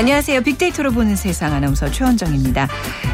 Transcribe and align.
네, 0.00 0.04
안녕하세요. 0.04 0.40
빅데이터로 0.40 0.92
보는 0.92 1.14
세상 1.14 1.52
아나운서 1.52 1.90
최원정입니다. 1.90 2.68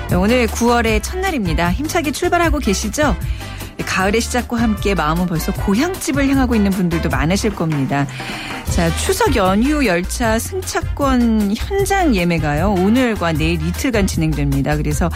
네, 0.09 0.15
오늘 0.15 0.47
9월의 0.47 1.03
첫날입니다. 1.03 1.73
힘차게 1.73 2.13
출발하고 2.13 2.61
계시죠? 2.61 3.17
가을의 3.85 4.21
시작과 4.21 4.57
함께 4.57 4.95
마음은 4.95 5.27
벌써 5.27 5.53
고향집을 5.53 6.29
향하고 6.29 6.55
있는 6.55 6.71
분들도 6.71 7.09
많으실 7.09 7.57
겁니다. 7.57 8.07
자, 8.71 8.95
추석 8.97 9.35
연휴 9.37 9.87
열차 9.87 10.39
승차권 10.39 11.55
현장 11.57 12.15
예매가요. 12.15 12.73
오늘과 12.73 13.33
내일 13.33 13.67
이틀간 13.67 14.07
진행됩니다. 14.07 14.77
그래서 14.77 15.09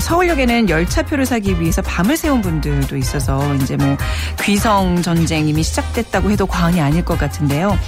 서울역에는 0.00 0.68
열차표를 0.68 1.24
사기 1.24 1.58
위해서 1.58 1.80
밤을 1.80 2.16
새운 2.16 2.42
분들도 2.42 2.96
있어서 2.96 3.54
이제 3.54 3.76
뭐 3.76 3.96
귀성 4.42 5.00
전쟁 5.00 5.48
이미 5.48 5.62
시작됐다고 5.62 6.30
해도 6.30 6.46
과언이 6.46 6.80
아닐 6.80 7.04
것 7.04 7.18
같은데요. 7.18 7.78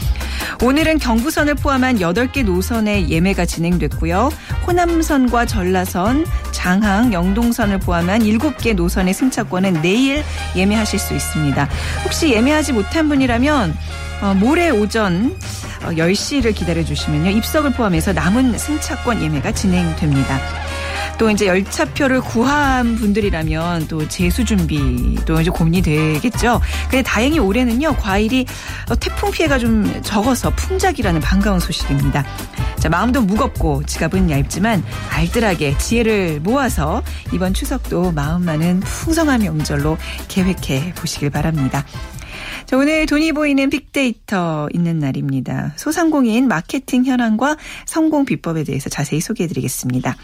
오늘은 0.62 0.98
경부선을 0.98 1.56
포함한 1.56 1.98
8개 1.98 2.44
노선의 2.44 3.10
예매가 3.10 3.44
진행됐고요. 3.44 4.30
호남선과 4.66 5.46
전라선, 5.46 6.26
장항, 6.58 7.12
영동선을 7.12 7.78
포함한 7.78 8.22
7개 8.22 8.74
노선의 8.74 9.14
승차권은 9.14 9.80
내일 9.80 10.24
예매하실 10.56 10.98
수 10.98 11.14
있습니다. 11.14 11.68
혹시 12.02 12.32
예매하지 12.32 12.72
못한 12.72 13.08
분이라면 13.08 13.76
어, 14.22 14.34
모레 14.34 14.70
오전 14.70 15.36
10시를 15.82 16.48
어, 16.48 16.52
기다려 16.52 16.84
주시면요. 16.84 17.30
입석을 17.30 17.74
포함해서 17.74 18.12
남은 18.12 18.58
승차권 18.58 19.22
예매가 19.22 19.52
진행됩니다. 19.52 20.40
또 21.18 21.28
이제 21.30 21.46
열차표를 21.46 22.20
구한 22.20 22.94
분들이라면 22.94 23.88
또 23.88 24.06
재수 24.06 24.44
준비도 24.44 25.40
이제 25.40 25.50
고민이 25.50 25.82
되겠죠. 25.82 26.60
근데 26.84 27.02
다행히 27.02 27.40
올해는요 27.40 27.96
과일이 27.96 28.46
어, 28.88 28.94
태풍 28.94 29.32
피해가 29.32 29.58
좀 29.58 30.00
적어서 30.02 30.50
풍작이라는 30.50 31.20
반가운 31.20 31.58
소식입니다. 31.58 32.24
자 32.78 32.88
마음도 32.88 33.20
무겁고 33.20 33.82
지갑은 33.84 34.30
얇지만 34.30 34.84
알뜰하게 35.10 35.78
지혜를 35.78 36.40
모아서 36.40 37.02
이번 37.32 37.52
추석도 37.52 38.12
마음만은 38.12 38.80
풍성한 38.80 39.40
명절로 39.40 39.98
계획해 40.28 40.94
보시길 40.94 41.30
바랍니다. 41.30 41.84
자, 42.66 42.76
오늘 42.76 43.06
돈이 43.06 43.32
보이는 43.32 43.70
빅데이터 43.70 44.68
있는 44.74 44.98
날입니다. 44.98 45.72
소상공인 45.76 46.48
마케팅 46.48 47.06
현황과 47.06 47.56
성공 47.86 48.26
비법에 48.26 48.62
대해서 48.64 48.90
자세히 48.90 49.20
소개해 49.20 49.48
드리겠습니다. 49.48 50.14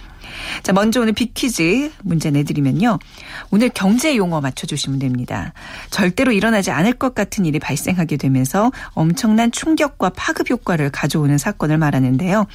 자, 0.63 0.73
먼저 0.73 1.01
오늘 1.01 1.13
빅퀴즈 1.13 1.93
문제 2.03 2.31
내드리면요. 2.31 2.99
오늘 3.51 3.69
경제 3.69 4.17
용어 4.17 4.41
맞춰주시면 4.41 4.99
됩니다. 4.99 5.53
절대로 5.91 6.33
일어나지 6.33 6.71
않을 6.71 6.95
것 6.95 7.15
같은 7.15 7.45
일이 7.45 7.59
발생하게 7.59 8.17
되면서 8.17 8.73
엄청난 8.95 9.51
충격과 9.51 10.11
파급 10.11 10.51
효과를 10.51 10.91
가져오는 10.91 11.37
사건을 11.39 11.79
말하는데요. 11.79 12.47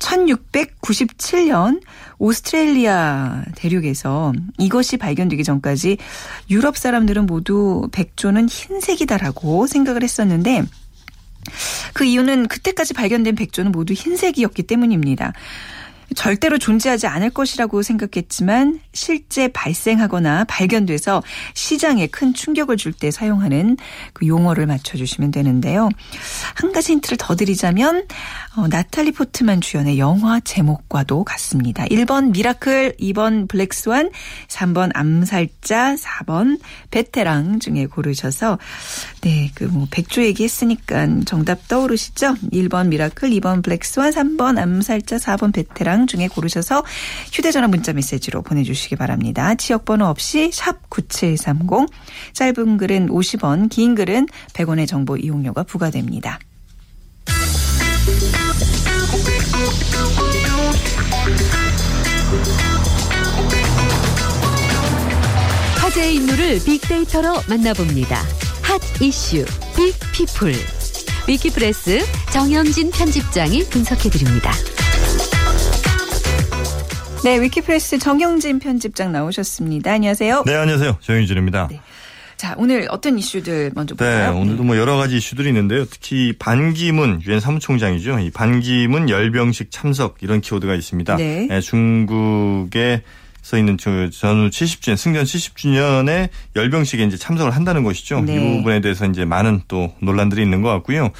1697년 0.00 1.80
오스트레일리아 2.18 3.44
대륙에서 3.54 4.32
이것이 4.58 4.96
발견되기 4.96 5.44
전까지 5.44 5.98
유럽 6.48 6.76
사람들은 6.76 7.26
모두 7.26 7.88
백조는 7.92 8.48
흰색이다라고 8.48 9.66
생각을 9.66 10.02
했었는데 10.02 10.64
그 11.92 12.04
이유는 12.04 12.48
그때까지 12.48 12.94
발견된 12.94 13.34
백조는 13.34 13.72
모두 13.72 13.92
흰색이었기 13.92 14.62
때문입니다. 14.64 15.32
절대로 16.14 16.58
존재하지 16.58 17.06
않을 17.06 17.30
것이라고 17.30 17.82
생각했지만 17.82 18.80
실제 18.92 19.48
발생하거나 19.48 20.44
발견돼서 20.44 21.22
시장에 21.54 22.06
큰 22.06 22.34
충격을 22.34 22.76
줄 22.76 22.90
때 22.92 23.10
사용하는 23.10 23.76
그 24.12 24.26
용어를 24.26 24.66
맞춰주시면 24.66 25.30
되는데요. 25.30 25.88
한 26.54 26.72
가지 26.72 26.92
힌트를 26.92 27.16
더 27.16 27.34
드리자면 27.36 28.04
어, 28.56 28.66
나탈리 28.68 29.12
포트만 29.12 29.60
주연의 29.60 29.98
영화 29.98 30.40
제목과도 30.40 31.24
같습니다. 31.24 31.84
1번 31.86 32.32
Miracle, 32.32 32.96
2번 33.00 33.48
Black 33.48 33.79
Swan, 33.79 34.10
3번 34.48 34.90
암살자, 34.92 35.94
4번 35.94 36.60
베테랑 36.90 37.60
중에 37.60 37.86
고르셔서 37.86 38.58
네, 39.22 39.50
그 39.54 39.70
뭐 39.70 39.86
백조 39.90 40.22
얘기했으니까 40.24 41.06
정답 41.24 41.68
떠오르시죠? 41.68 42.34
1번 42.52 42.88
Miracle, 42.88 43.30
2번 43.30 43.62
Black 43.62 43.86
Swan, 43.86 44.10
3번 44.10 44.58
암살자, 44.58 45.16
4번 45.16 45.52
베테랑 45.54 45.99
중에 46.06 46.28
고르셔서 46.28 46.84
휴대전화 47.32 47.68
문자 47.68 47.92
메시지로 47.92 48.42
보내주시기 48.42 48.96
바랍니다. 48.96 49.54
지역번호 49.54 50.06
없이 50.06 50.50
샵 50.52 50.88
9730, 50.90 51.88
짧은 52.32 52.76
글은 52.78 53.08
50원, 53.08 53.70
긴 53.70 53.94
글은 53.94 54.26
100원의 54.52 54.86
정보 54.86 55.16
이용료가 55.16 55.64
부과됩니다. 55.64 56.38
화제의 65.80 66.14
인물을 66.16 66.60
빅데이터로 66.64 67.34
만나봅니다. 67.48 68.16
Hot 68.62 68.80
Issue 69.02 69.44
Big 69.76 70.02
People 70.02 70.54
위키프레스 71.28 72.00
정영진 72.32 72.90
편집장이 72.90 73.64
분석해드립니다. 73.64 74.52
네, 77.22 77.38
위키프레스 77.38 77.98
정영진 77.98 78.60
편집장 78.60 79.12
나오셨습니다. 79.12 79.92
안녕하세요. 79.92 80.44
네, 80.46 80.54
안녕하세요. 80.54 80.96
정영진입니다. 81.02 81.68
네. 81.70 81.80
자, 82.38 82.54
오늘 82.56 82.86
어떤 82.88 83.18
이슈들 83.18 83.72
먼저 83.74 83.94
볼까요? 83.94 84.32
네, 84.32 84.40
오늘도 84.40 84.62
뭐 84.62 84.78
여러 84.78 84.96
가지 84.96 85.18
이슈들이 85.18 85.48
있는데요. 85.48 85.84
특히 85.84 86.32
반기문 86.38 87.20
유엔 87.26 87.38
사무총장이죠. 87.38 88.20
이 88.20 88.30
반기문 88.30 89.10
열병식 89.10 89.70
참석 89.70 90.16
이런 90.22 90.40
키워드가 90.40 90.74
있습니다. 90.74 91.16
네. 91.16 91.46
네 91.46 91.60
중국의 91.60 93.02
써 93.42 93.58
있는 93.58 93.76
전후 93.76 94.08
70주년 94.48 94.96
승전 94.96 95.24
70주년에 95.24 96.30
열병식에 96.56 97.04
이제 97.04 97.18
참석을 97.18 97.54
한다는 97.54 97.84
것이죠. 97.84 98.22
네. 98.22 98.34
이 98.36 98.56
부분에 98.56 98.80
대해서 98.80 99.04
이제 99.04 99.26
많은 99.26 99.60
또 99.68 99.92
논란들이 100.00 100.42
있는 100.42 100.62
것 100.62 100.70
같고요. 100.70 101.10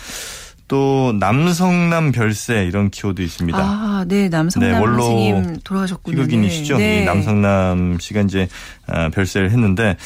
또 0.70 1.12
남성남 1.18 2.12
별세 2.12 2.64
이런 2.64 2.90
키워드 2.90 3.20
있습니다. 3.20 3.58
아, 3.58 4.04
네, 4.06 4.28
남성남 4.28 4.70
네, 4.70 4.78
선생님 4.78 5.56
돌아가셨군요. 5.64 6.16
희극인이시죠. 6.16 6.78
네. 6.78 7.02
이 7.02 7.04
남성남 7.04 7.98
씨가 7.98 8.20
이제 8.20 8.48
아, 8.86 9.08
별세를 9.08 9.50
했는데 9.50 9.96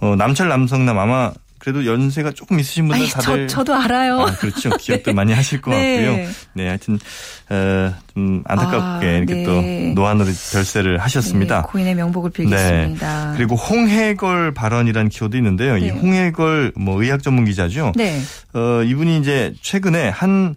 어, 0.00 0.16
남철 0.16 0.48
남성남 0.48 0.98
아마 0.98 1.30
그래도 1.64 1.86
연세가 1.86 2.32
조금 2.32 2.60
있으신 2.60 2.88
분들 2.88 3.08
다들 3.08 3.48
저, 3.48 3.64
도 3.64 3.74
알아요. 3.74 4.20
아, 4.20 4.32
그렇죠. 4.32 4.68
기억들 4.76 5.14
많이 5.14 5.32
하실 5.32 5.62
것 5.62 5.70
네. 5.72 6.04
같고요. 6.04 6.28
네, 6.52 6.68
하여튼 6.68 6.98
어, 7.48 7.94
좀 8.12 8.42
안타깝게 8.44 9.06
아, 9.06 9.10
이렇게 9.12 9.34
네. 9.34 9.44
또 9.44 9.62
노안으로 9.94 10.26
별세를 10.52 10.98
하셨습니다. 10.98 11.62
네, 11.62 11.66
고인의 11.66 11.94
명복을 11.94 12.32
빌겠습니다. 12.32 13.30
네. 13.30 13.36
그리고 13.38 13.56
홍해걸 13.56 14.52
발언이라는 14.52 15.08
키워드 15.08 15.36
있는데요. 15.38 15.78
이 15.78 15.84
네. 15.84 15.90
홍해걸 15.90 16.72
뭐 16.76 17.02
의학 17.02 17.22
전문 17.22 17.46
기자죠. 17.46 17.92
네. 17.96 18.20
어, 18.52 18.82
이분이 18.82 19.18
이제 19.18 19.54
최근에 19.62 20.10
한 20.10 20.54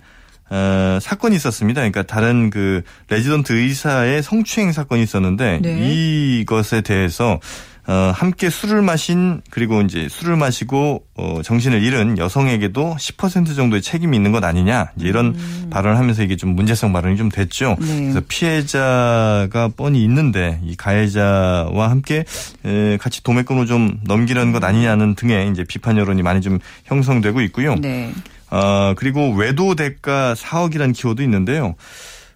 어, 0.50 1.00
사건이 1.01 1.38
있었습니다. 1.38 1.79
그러니까 1.81 2.03
다른 2.03 2.50
그 2.50 2.81
레지던트 3.09 3.53
의사의 3.53 4.23
성추행 4.23 4.73
사건이 4.73 5.03
있었는데 5.03 5.59
네. 5.62 5.78
이것에 5.79 6.81
대해서 6.81 7.40
어, 7.88 8.12
함께 8.14 8.50
술을 8.50 8.81
마신 8.81 9.42
그리고 9.50 9.81
이제 9.81 10.09
술을 10.09 10.36
마시고 10.36 11.06
어, 11.16 11.42
정신을 11.42 11.81
잃은 11.81 12.18
여성에게도 12.18 12.98
10% 13.00 13.56
정도의 13.56 13.82
책임이 13.82 14.17
있는 14.17 14.34
것 14.34 14.44
아니냐 14.44 14.91
이제 14.97 15.08
이런 15.08 15.28
음. 15.28 15.67
발언을 15.70 15.97
하면서 15.97 16.22
이게 16.22 16.35
좀 16.35 16.50
문제성 16.50 16.91
발언이 16.91 17.16
좀 17.16 17.29
됐죠. 17.29 17.78
네. 17.79 18.02
그래서 18.02 18.22
피해자가 18.28 19.70
뻔히 19.78 20.03
있는데 20.03 20.59
이 20.66 20.76
가해자와 20.76 21.90
함께 21.90 22.26
에, 22.66 22.97
같이 22.97 23.23
도매금을 23.23 23.67
좀 23.67 24.00
넘기려는 24.03 24.52
것 24.52 24.64
아니냐는 24.66 25.16
등의 25.16 25.50
이제 25.52 25.64
비판 25.64 25.97
여론이 25.97 26.23
많이 26.23 26.41
좀 26.41 26.59
형성되고 26.85 27.40
있고요. 27.41 27.76
네. 27.76 28.11
어, 28.52 28.96
그리고 28.97 29.32
외도 29.34 29.76
대가 29.76 30.34
4억이라는 30.34 30.94
키워드 30.94 31.22
있는데요. 31.22 31.76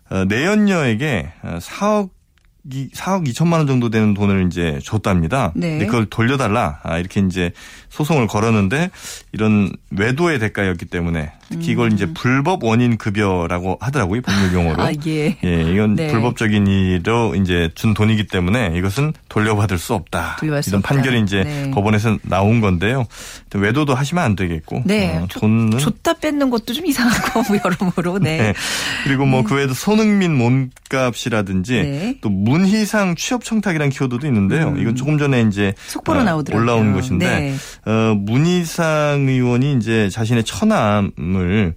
어, 0.09 0.23
내연녀에게 0.25 1.31
4억 1.43 2.09
4억 2.69 3.27
2천만 3.27 3.53
원 3.53 3.67
정도 3.67 3.89
되는 3.89 4.13
돈을 4.13 4.47
이제 4.47 4.79
줬답니다. 4.83 5.51
네. 5.55 5.71
근데 5.71 5.85
그걸 5.87 6.05
돌려달라. 6.05 6.79
아, 6.83 6.97
이렇게 6.99 7.19
이제 7.21 7.51
소송을 7.89 8.27
걸었는데 8.27 8.91
이런 9.31 9.71
외도의 9.89 10.39
대가였기 10.39 10.85
때문에 10.85 11.31
특히 11.49 11.71
이걸 11.71 11.91
이제 11.91 12.05
음. 12.05 12.13
불법 12.13 12.63
원인 12.63 12.97
급여라고 12.97 13.77
하더라고요 13.81 14.21
법률 14.21 14.53
용어로. 14.53 14.81
아, 14.81 14.91
예. 15.07 15.37
예, 15.43 15.73
이건 15.73 15.95
네. 15.95 16.07
불법적인 16.07 16.65
일로 16.67 17.35
이제 17.35 17.69
준 17.75 17.93
돈이기 17.93 18.27
때문에 18.27 18.73
이것은 18.75 19.13
돌려받을 19.27 19.77
수 19.77 19.93
없다. 19.93 20.37
이런 20.41 20.61
수 20.61 20.79
판결이 20.81 21.19
이제 21.21 21.43
네. 21.43 21.71
법원에서 21.71 22.17
나온 22.23 22.61
건데요. 22.61 23.05
외도도 23.53 23.93
하시면 23.93 24.23
안 24.23 24.35
되겠고. 24.35 24.83
네. 24.85 25.17
어, 25.17 25.27
돈은 25.29 25.77
줬다 25.77 26.13
뺏는 26.13 26.49
것도 26.49 26.73
좀 26.73 26.85
이상하고 26.85 27.43
뭐 27.51 27.57
여러모로. 27.63 28.19
네. 28.19 28.37
네. 28.37 28.53
그리고 29.03 29.25
뭐그 29.25 29.49
네. 29.49 29.55
외에도 29.57 29.73
손흥민 29.73 30.35
몸값이라든지 30.37 31.73
네. 31.73 32.17
또 32.21 32.29
문희상 32.51 33.15
취업 33.15 33.43
청탁이라는 33.43 33.89
키워드도 33.91 34.27
있는데요. 34.27 34.69
음. 34.69 34.79
이건 34.79 34.95
조금 34.95 35.17
전에 35.17 35.41
이제 35.41 35.73
속보로 35.87 36.19
어, 36.19 36.23
나오더라고요. 36.23 36.61
올라온 36.63 36.93
것인데 36.93 37.55
어, 37.85 38.15
문희상 38.17 39.25
의원이 39.27 39.73
이제 39.77 40.09
자신의 40.09 40.43
처남을 40.43 41.73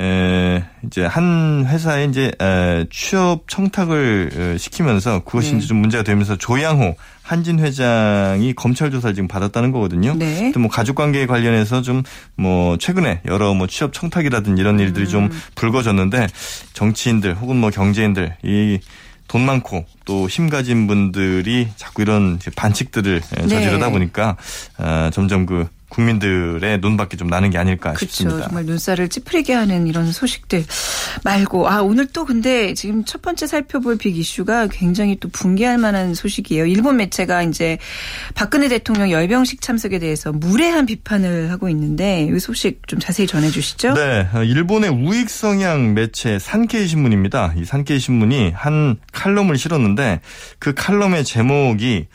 에, 0.00 0.64
이제 0.86 1.04
한 1.04 1.66
회사에 1.68 2.06
이제 2.06 2.32
에, 2.40 2.86
취업 2.90 3.46
청탁을 3.46 4.56
시키면서 4.58 5.22
그것이 5.24 5.52
네. 5.52 5.58
이제 5.58 5.66
좀 5.66 5.78
문제가 5.78 6.02
되면서 6.02 6.36
조양호 6.36 6.96
한진 7.22 7.58
회장이 7.60 8.54
검찰 8.54 8.90
조사를 8.90 9.14
지금 9.14 9.28
받았다는 9.28 9.70
거거든요. 9.70 10.14
네. 10.14 10.50
또 10.52 10.60
뭐 10.60 10.70
가족 10.70 10.96
관계에 10.96 11.26
관련해서 11.26 11.82
좀 11.82 12.02
뭐 12.36 12.76
최근에 12.78 13.20
여러 13.26 13.52
뭐 13.54 13.66
취업 13.66 13.92
청탁이라든지 13.92 14.60
이런 14.60 14.80
일들이 14.80 15.04
음. 15.04 15.08
좀 15.10 15.30
불거졌는데 15.54 16.26
정치인들 16.72 17.34
혹은 17.36 17.56
뭐 17.56 17.70
경제인들 17.70 18.36
이 18.42 18.78
돈 19.32 19.46
많고 19.46 19.86
또 20.04 20.28
힘 20.28 20.50
가진 20.50 20.86
분들이 20.86 21.66
자꾸 21.76 22.02
이런 22.02 22.38
반칙들을 22.54 23.22
저지르다 23.22 23.86
네. 23.86 23.92
보니까 23.92 24.36
어, 24.76 25.08
점점 25.10 25.46
그 25.46 25.66
국민들의 25.92 26.78
눈밖에 26.80 27.18
좀 27.18 27.28
나는 27.28 27.50
게 27.50 27.58
아닐까 27.58 27.92
그렇죠. 27.92 28.06
싶습니다. 28.06 28.48
정말 28.48 28.64
눈살을 28.64 29.10
찌푸리게 29.10 29.52
하는 29.52 29.86
이런 29.86 30.10
소식들 30.10 30.64
말고 31.22 31.68
아 31.68 31.82
오늘 31.82 32.06
또 32.06 32.24
근데 32.24 32.72
지금 32.72 33.04
첫 33.04 33.20
번째 33.20 33.46
살펴볼 33.46 33.98
빅 33.98 34.16
이슈가 34.16 34.68
굉장히 34.68 35.16
또 35.20 35.28
붕괴할 35.28 35.76
만한 35.76 36.14
소식이에요. 36.14 36.64
일본 36.64 36.96
매체가 36.96 37.42
이제 37.42 37.76
박근혜 38.34 38.68
대통령 38.68 39.10
열병식 39.10 39.60
참석에 39.60 39.98
대해서 39.98 40.32
무례한 40.32 40.86
비판을 40.86 41.50
하고 41.50 41.68
있는데 41.68 42.28
이 42.34 42.38
소식 42.38 42.88
좀 42.88 42.98
자세히 42.98 43.26
전해 43.26 43.50
주시죠. 43.50 43.92
네. 43.92 44.26
일본의 44.34 44.88
우익 44.90 45.28
성향 45.28 45.92
매체 45.92 46.38
산케이 46.38 46.86
신문입니다. 46.86 47.52
이 47.56 47.66
산케이 47.66 47.98
신문이 47.98 48.52
한 48.52 48.96
칼럼을 49.12 49.58
실었는데 49.58 50.20
그 50.58 50.72
칼럼의 50.72 51.24
제목이 51.24 52.06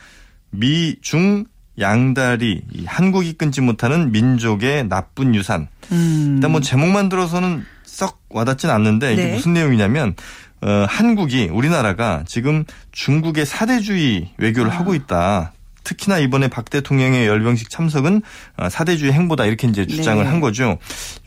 미중 0.50 1.46
양다리 1.80 2.64
한국이 2.86 3.34
끊지 3.34 3.62
못하는 3.62 4.12
민족의 4.12 4.88
나쁜 4.90 5.36
유산. 5.36 5.68
음. 5.92 6.34
일단 6.36 6.52
뭐 6.52 6.62
제목만 6.62 7.10
들어서는 7.10 7.66
썩 7.84 8.20
와닿진 8.30 8.70
않는데 8.70 9.14
이게 9.14 9.26
네. 9.26 9.34
무슨 9.34 9.54
내용이냐면 9.54 10.16
어, 10.62 10.86
한국이 10.90 11.50
우리나라가 11.52 12.24
지금 12.26 12.66
중국의 12.92 13.46
사대주의 13.46 14.32
외교를 14.38 14.72
아. 14.72 14.80
하고 14.80 14.96
있다. 14.96 15.54
특히나 15.84 16.18
이번에 16.18 16.50
박 16.50 16.70
대통령의 16.70 17.28
열병식 17.28 17.70
참석은 17.70 18.22
어, 18.58 18.70
사대주의 18.70 19.14
행보다 19.14 19.46
이렇게 19.46 19.68
이제 19.68 19.86
주장을 19.86 20.22
네. 20.24 20.30
한 20.30 20.42
거죠. 20.42 20.78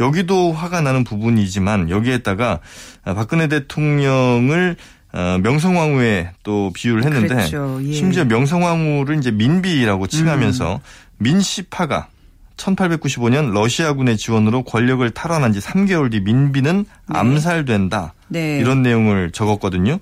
여기도 0.00 0.52
화가 0.52 0.82
나는 0.82 1.04
부분이지만 1.04 1.88
여기에다가 1.88 2.60
박근혜 3.04 3.48
대통령을 3.48 4.76
어, 5.12 5.38
명성황후에 5.42 6.32
또 6.42 6.70
비유를 6.74 7.04
했는데 7.04 7.34
그렇죠. 7.34 7.80
예. 7.82 7.92
심지어 7.92 8.24
명성황후를 8.24 9.18
이제 9.18 9.30
민비라고 9.30 10.06
칭하면서 10.06 10.74
음. 10.74 10.78
민씨파가 11.18 12.08
1895년 12.56 13.52
러시아군의 13.52 14.16
지원으로 14.16 14.62
권력을 14.62 15.08
탈환한 15.10 15.52
지 15.52 15.60
3개월 15.60 16.10
뒤 16.10 16.20
민비는 16.20 16.84
네. 16.84 17.18
암살된다. 17.18 18.14
네. 18.28 18.58
이런 18.58 18.82
내용을 18.82 19.30
적었거든요. 19.32 19.98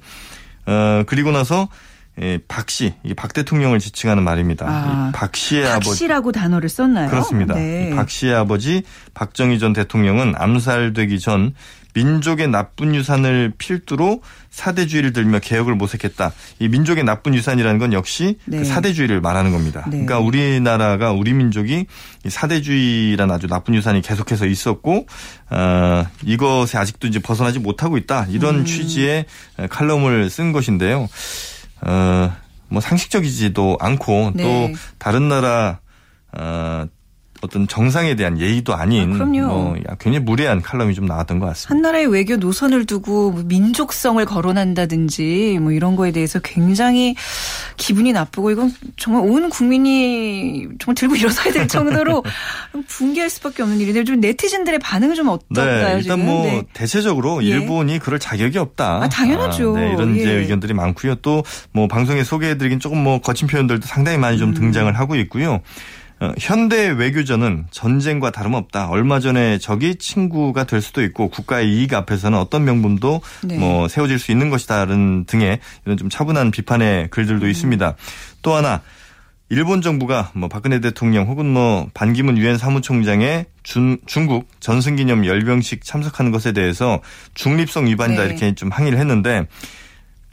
어, 0.67 1.03
그리고 1.07 1.31
나서 1.31 1.69
예, 2.21 2.41
박 2.49 2.69
씨, 2.69 2.95
박 3.17 3.33
대통령을 3.33 3.79
지칭하는 3.79 4.25
말입니다. 4.25 4.67
아, 4.69 5.13
박 5.15 5.37
씨의 5.37 5.63
박 5.63 5.71
아버지. 5.77 5.91
박씨라고 5.91 6.33
단어를 6.33 6.69
썼나요? 6.69 7.09
그렇습니다. 7.11 7.55
네. 7.55 7.93
박 7.95 8.11
씨의 8.11 8.35
아버지 8.35 8.83
박정희 9.15 9.61
전 9.61 9.73
대통령은 9.73 10.35
암살되기 10.37 11.21
전 11.21 11.55
민족의 11.99 12.49
나쁜 12.49 12.95
유산을 12.95 13.55
필두로 13.59 14.23
사대주의를 14.51 15.13
들며 15.13 15.41
개혁을 15.41 15.75
모색했다. 15.75 16.33
이 16.61 16.69
민족의 16.69 17.05
나쁜 17.05 17.35
유산이라는 17.35 17.79
건 17.79 17.93
역시 17.93 18.39
그 18.45 18.51
네. 18.51 18.59
그 18.59 18.65
사대주의를 18.65 19.21
말하는 19.21 19.51
겁니다. 19.51 19.83
네. 19.87 19.91
그러니까 19.91 20.21
우리나라가 20.21 21.13
우리 21.13 21.33
민족이 21.33 21.87
사대주의란 22.29 23.31
아주 23.31 23.49
나쁜 23.49 23.75
유산이 23.75 24.01
계속해서 24.03 24.47
있었고 24.47 25.07
어, 25.51 26.07
이것에 26.25 26.79
아직도 26.79 27.09
이제 27.09 27.19
벗어나지 27.19 27.59
못하고 27.59 27.97
있다. 27.97 28.27
이런 28.31 28.61
음. 28.61 28.65
취지의 28.65 29.25
칼럼을 29.69 30.31
쓴 30.31 30.53
것인데요. 30.53 31.09
어, 31.81 32.33
뭐 32.69 32.81
상식적이지도 32.81 33.79
않고 33.81 34.33
네. 34.35 34.43
또 34.43 34.79
다른 34.99 35.29
나라 35.29 35.81
어, 36.33 36.87
어떤 37.41 37.69
정상에 37.69 38.15
대한 38.17 38.39
예의도 38.39 38.75
아닌 38.75 39.21
아, 39.21 39.25
뭐 39.25 39.75
굉장히 39.99 40.21
무례한 40.21 40.61
칼럼이 40.63 40.95
좀 40.95 41.07
나왔던 41.07 41.39
것 41.39 41.47
같습니다. 41.47 41.75
한 41.75 41.83
나라의 41.83 42.07
외교 42.07 42.37
노선을 42.37 42.87
두고 42.87 43.31
뭐 43.31 43.43
민족성을 43.45 44.23
거론한다든지 44.25 45.59
뭐 45.61 45.73
이런 45.73 45.97
거에 45.97 46.13
대해서 46.13 46.39
굉장히 46.41 47.15
기분이 47.77 48.13
나쁘고 48.13 48.51
이건 48.51 48.73
정말 48.97 49.23
온 49.25 49.51
국민이 49.51 50.67
정말 50.79 50.95
들고 50.95 51.15
일어서야 51.17 51.53
될 51.53 51.69
정도로 51.69 52.25
붕괴할 52.89 53.31
수밖에 53.31 53.63
없는 53.63 53.81
일인데 53.81 54.05
좀 54.05 54.21
네티즌들의 54.21 54.79
반응은 54.81 55.15
좀 55.15 55.29
어떨까요? 55.29 55.97
네, 55.97 56.01
일단? 56.03 56.25
뭐 56.25 56.45
네. 56.45 56.63
대체적으로 56.73 57.43
예. 57.45 57.49
일본이 57.49 57.99
그럴 57.99 58.19
자격이 58.19 58.59
없다. 58.59 59.03
아, 59.03 59.09
당연하죠. 59.09 59.77
아, 59.77 59.81
네, 59.81 59.93
이런 59.93 60.17
예. 60.17 60.21
이제 60.21 60.31
의견들이 60.33 60.75
많고요. 60.75 61.17
또 61.17 61.43
뭐 61.73 61.87
방송에 61.89 62.25
소개해드리긴 62.25 62.81
조금 62.81 63.03
뭐 63.03 63.21
거친 63.21 63.47
표현들도 63.49 63.87
상당히 63.87 64.19
많이 64.19 64.39
좀 64.39 64.51
음. 64.51 64.55
등장을 64.55 64.93
하고 64.99 65.17
있고요. 65.17 65.61
어, 66.21 66.33
현대 66.39 66.89
외교전은 66.89 67.67
전쟁과 67.71 68.31
다름없다. 68.31 68.89
얼마 68.89 69.21
전에 69.21 69.59
적이 69.59 69.97
친구가 69.97 70.65
될 70.65 70.81
수도 70.81 71.03
있고 71.03 71.29
국가의 71.29 71.69
이익 71.69 71.95
앞에서는 71.95 72.37
어떤 72.37 72.65
명분도 72.65 73.21
네. 73.45 73.59
뭐 73.59 73.87
세워질 73.87 74.19
수 74.19 74.33
있는 74.33 74.51
것이다는 74.51 75.27
등의 75.27 75.61
이런 75.85 75.97
좀 75.97 76.09
차분한 76.11 76.51
비판의 76.51 77.09
글들도 77.11 77.47
음. 77.47 77.51
있습니다. 77.51 77.95
또 78.43 78.55
하나 78.55 78.83
일본 79.51 79.81
정부가 79.81 80.31
뭐 80.35 80.49
박근혜 80.49 80.81
대통령 80.81 81.27
혹은 81.27 81.47
뭐 81.47 81.89
반기문 81.95 82.37
유엔 82.37 82.59
사무총장의 82.59 83.47
중, 83.63 83.97
중국 84.07 84.49
전승기념 84.61 85.25
열병식 85.25 85.85
참석하는 85.85 86.33
것에 86.33 86.53
대해서 86.53 87.01
중립성 87.35 87.87
위반이다 87.87 88.23
네. 88.23 88.29
이렇게 88.29 88.55
좀 88.55 88.71
항의를 88.71 88.99
했는데 88.99 89.47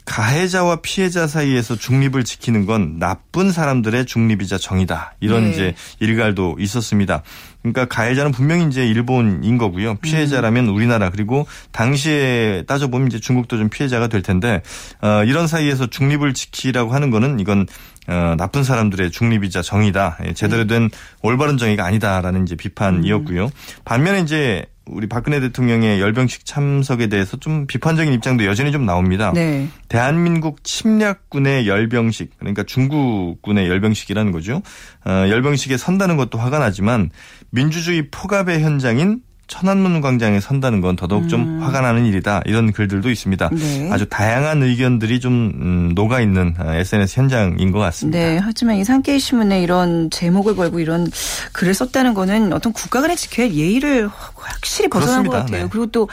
가해자와 0.06 0.76
피해자 0.82 1.26
사이에서 1.26 1.76
중립을 1.76 2.24
지키는 2.24 2.64
건 2.64 2.98
나쁜 2.98 3.50
사람들의 3.50 4.06
중립이자 4.06 4.56
정의다. 4.56 5.14
이런 5.20 5.44
네. 5.44 5.50
이제 5.50 5.74
일갈도 5.98 6.56
있었습니다. 6.60 7.22
그러니까 7.60 7.86
가해자는 7.86 8.30
분명히 8.30 8.66
이제 8.68 8.86
일본인 8.86 9.58
거고요. 9.58 9.96
피해자라면 9.96 10.68
우리나라 10.68 11.10
그리고 11.10 11.46
당시에 11.72 12.62
따져 12.68 12.86
보면 12.86 13.08
이제 13.08 13.18
중국도 13.18 13.58
좀 13.58 13.68
피해자가 13.68 14.06
될 14.06 14.22
텐데 14.22 14.62
어, 15.02 15.24
이런 15.24 15.48
사이에서 15.48 15.88
중립을 15.88 16.32
지키라고 16.32 16.94
하는 16.94 17.10
거는 17.10 17.40
이건 17.40 17.66
어, 18.06 18.36
나쁜 18.38 18.62
사람들의 18.62 19.10
중립이자 19.10 19.62
정의다. 19.62 20.18
예, 20.24 20.32
제대로 20.32 20.68
된 20.68 20.88
올바른 21.22 21.58
정의가 21.58 21.84
아니다라는 21.84 22.44
이제 22.44 22.54
비판이었고요. 22.54 23.50
반면에 23.84 24.20
이제 24.20 24.66
우리 24.86 25.08
박근혜 25.08 25.40
대통령의 25.40 26.00
열병식 26.00 26.46
참석에 26.46 27.08
대해서 27.08 27.36
좀 27.36 27.66
비판적인 27.66 28.12
입장도 28.12 28.44
여전히 28.44 28.70
좀 28.72 28.86
나옵니다. 28.86 29.32
네. 29.34 29.68
대한민국 29.88 30.62
침략군의 30.62 31.66
열병식 31.66 32.38
그러니까 32.38 32.62
중국군의 32.62 33.68
열병식이라는 33.68 34.32
거죠. 34.32 34.62
어, 35.04 35.10
열병식에 35.28 35.76
선다는 35.76 36.16
것도 36.16 36.38
화가 36.38 36.58
나지만 36.58 37.10
민주주의 37.50 38.08
포갑의 38.10 38.60
현장인 38.62 39.20
천안문 39.48 40.00
광장에 40.00 40.40
선다는 40.40 40.80
건 40.80 40.96
더더욱 40.96 41.28
좀 41.28 41.42
음. 41.42 41.62
화가 41.62 41.80
나는 41.80 42.04
일이다. 42.04 42.42
이런 42.46 42.72
글들도 42.72 43.08
있습니다. 43.10 43.50
네. 43.52 43.90
아주 43.92 44.06
다양한 44.06 44.62
의견들이 44.62 45.20
좀 45.20 45.52
음, 45.54 45.92
녹아 45.94 46.20
있는 46.20 46.54
SNS 46.58 47.20
어, 47.20 47.22
현장인 47.22 47.70
것 47.70 47.78
같습니다. 47.78 48.18
네. 48.18 48.38
하지만 48.42 48.76
이 48.76 48.84
산케이 48.84 49.18
신문에 49.20 49.62
이런 49.62 50.10
제목을 50.10 50.56
걸고 50.56 50.80
이런 50.80 51.08
글을 51.52 51.74
썼다는 51.74 52.14
거는 52.14 52.52
어떤 52.52 52.72
국가 52.72 53.00
간에 53.00 53.14
지켜야 53.14 53.46
할 53.46 53.54
예의를 53.54 54.08
확실히 54.34 54.88
벗어난 54.88 55.22
그렇습니다. 55.22 55.30
것 55.30 55.44
같아요. 55.44 55.62
네. 55.64 55.68
그리고 55.70 55.86
또 55.86 56.08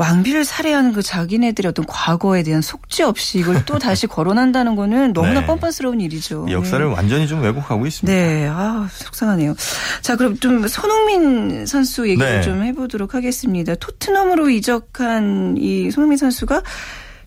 왕비를 0.00 0.46
살해하는 0.46 0.92
그 0.94 1.02
자기네들의 1.02 1.68
어떤 1.68 1.84
과거에 1.84 2.42
대한 2.42 2.62
속지 2.62 3.02
없이 3.02 3.38
이걸 3.38 3.66
또 3.66 3.78
다시 3.78 4.06
거론한다는 4.06 4.74
거는 4.74 5.12
너무나 5.12 5.40
네. 5.40 5.46
뻔뻔스러운 5.46 6.00
일이죠. 6.00 6.46
역사를 6.50 6.84
네. 6.84 6.92
완전히 6.92 7.28
좀 7.28 7.42
왜곡하고 7.42 7.86
있습니다. 7.86 8.10
네, 8.10 8.48
아 8.50 8.88
속상하네요. 8.90 9.54
자, 10.00 10.16
그럼 10.16 10.38
좀 10.38 10.66
손흥민 10.66 11.66
선수 11.66 12.08
얘기를 12.08 12.36
네. 12.36 12.40
좀 12.40 12.62
해보도록 12.62 13.14
하겠습니다. 13.14 13.74
토트넘으로 13.74 14.48
이적한 14.48 15.56
이 15.58 15.90
손흥민 15.90 16.16
선수가 16.16 16.62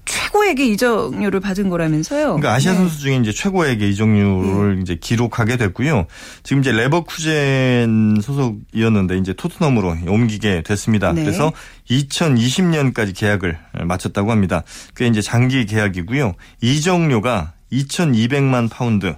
최고액의 0.05 0.71
이적료를 0.71 1.39
받은 1.39 1.69
거라면서요. 1.69 2.25
그러니까 2.25 2.53
아시아 2.53 2.73
네. 2.73 2.77
선수 2.77 2.99
중에 2.99 3.15
이제 3.17 3.31
최고액의 3.31 3.89
이적료를 3.91 4.75
네. 4.75 4.81
이제 4.81 4.95
기록하게 4.95 5.57
됐고요. 5.57 6.07
지금 6.43 6.61
이제 6.61 6.71
레버쿠젠 6.71 8.19
소속이었는데 8.21 9.17
이제 9.17 9.33
토트넘으로 9.33 9.95
옮기게 10.07 10.63
됐습니다. 10.63 11.13
네. 11.13 11.23
그래서 11.23 11.51
2020년까지 11.89 13.15
계약을 13.15 13.57
마쳤다고 13.85 14.31
합니다. 14.31 14.63
그게 14.93 15.07
이제 15.07 15.21
장기 15.21 15.65
계약이고요. 15.65 16.33
이적료가 16.61 17.53
2,200만 17.71 18.69
파운드 18.69 19.15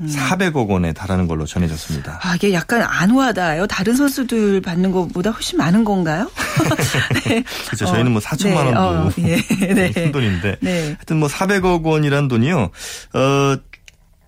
400억 0.00 0.68
원에 0.68 0.92
달하는 0.92 1.28
걸로 1.28 1.44
전해졌습니다. 1.46 2.18
아, 2.22 2.34
이게 2.34 2.52
약간 2.52 2.82
안와닿아요. 2.82 3.66
다른 3.66 3.94
선수들 3.94 4.60
받는 4.60 4.90
것보다 4.90 5.30
훨씬 5.30 5.58
많은 5.58 5.84
건가요? 5.84 6.30
네. 7.24 7.44
그렇죠. 7.66 7.86
저희는 7.86 8.12
뭐 8.12 8.20
4천만 8.20 8.44
네. 8.44 8.54
원도 8.54 8.80
어, 8.80 9.10
예. 9.18 9.36
네. 9.74 9.92
큰 9.92 10.12
돈인데. 10.12 10.56
네. 10.60 10.82
하여튼 10.96 11.18
뭐 11.18 11.28
400억 11.28 11.84
원이란 11.84 12.28
돈이요. 12.28 12.70
어, 13.14 13.56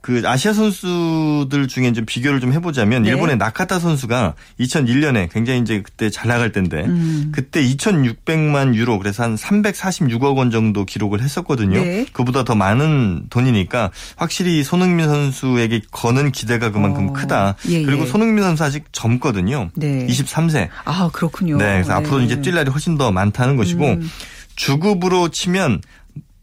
그 0.05 0.21
아시아 0.27 0.53
선수들 0.53 1.67
중에 1.67 1.95
좀 1.95 2.05
비교를 2.05 2.39
좀 2.39 2.53
해보자면 2.53 3.05
네. 3.05 3.09
일본의 3.09 3.39
나카타 3.39 3.79
선수가 3.79 4.35
2001년에 4.61 5.33
굉장히 5.33 5.61
이제 5.61 5.81
그때 5.81 6.11
잘 6.11 6.29
나갈 6.29 6.53
때인데 6.53 6.85
음. 6.85 7.33
그때 7.33 7.63
2,600만 7.63 8.75
유로 8.75 8.99
그래서 8.99 9.23
한 9.23 9.35
346억 9.35 10.37
원 10.37 10.51
정도 10.51 10.85
기록을 10.85 11.23
했었거든요. 11.23 11.83
네. 11.83 12.05
그보다 12.13 12.45
더 12.45 12.55
많은 12.55 13.29
돈이니까 13.31 13.93
확실히 14.17 14.63
손흥민 14.63 15.09
선수에게 15.09 15.81
거는 15.91 16.33
기대가 16.33 16.71
그만큼 16.71 17.09
어. 17.09 17.13
크다. 17.15 17.55
예, 17.71 17.81
예. 17.81 17.83
그리고 17.85 18.05
손흥민 18.05 18.45
선수 18.45 18.63
아직 18.63 18.85
젊거든요. 18.93 19.71
네. 19.75 20.07
23세. 20.07 20.69
아 20.85 21.09
그렇군요. 21.15 21.57
네, 21.57 21.73
그래서 21.77 21.95
앞으로 21.95 22.21
이제 22.21 22.43
뛸 22.43 22.53
날이 22.53 22.69
훨씬 22.69 22.99
더 22.99 23.11
많다는 23.11 23.57
것이고 23.57 23.83
음. 23.87 24.11
주급으로 24.55 25.31
치면 25.31 25.81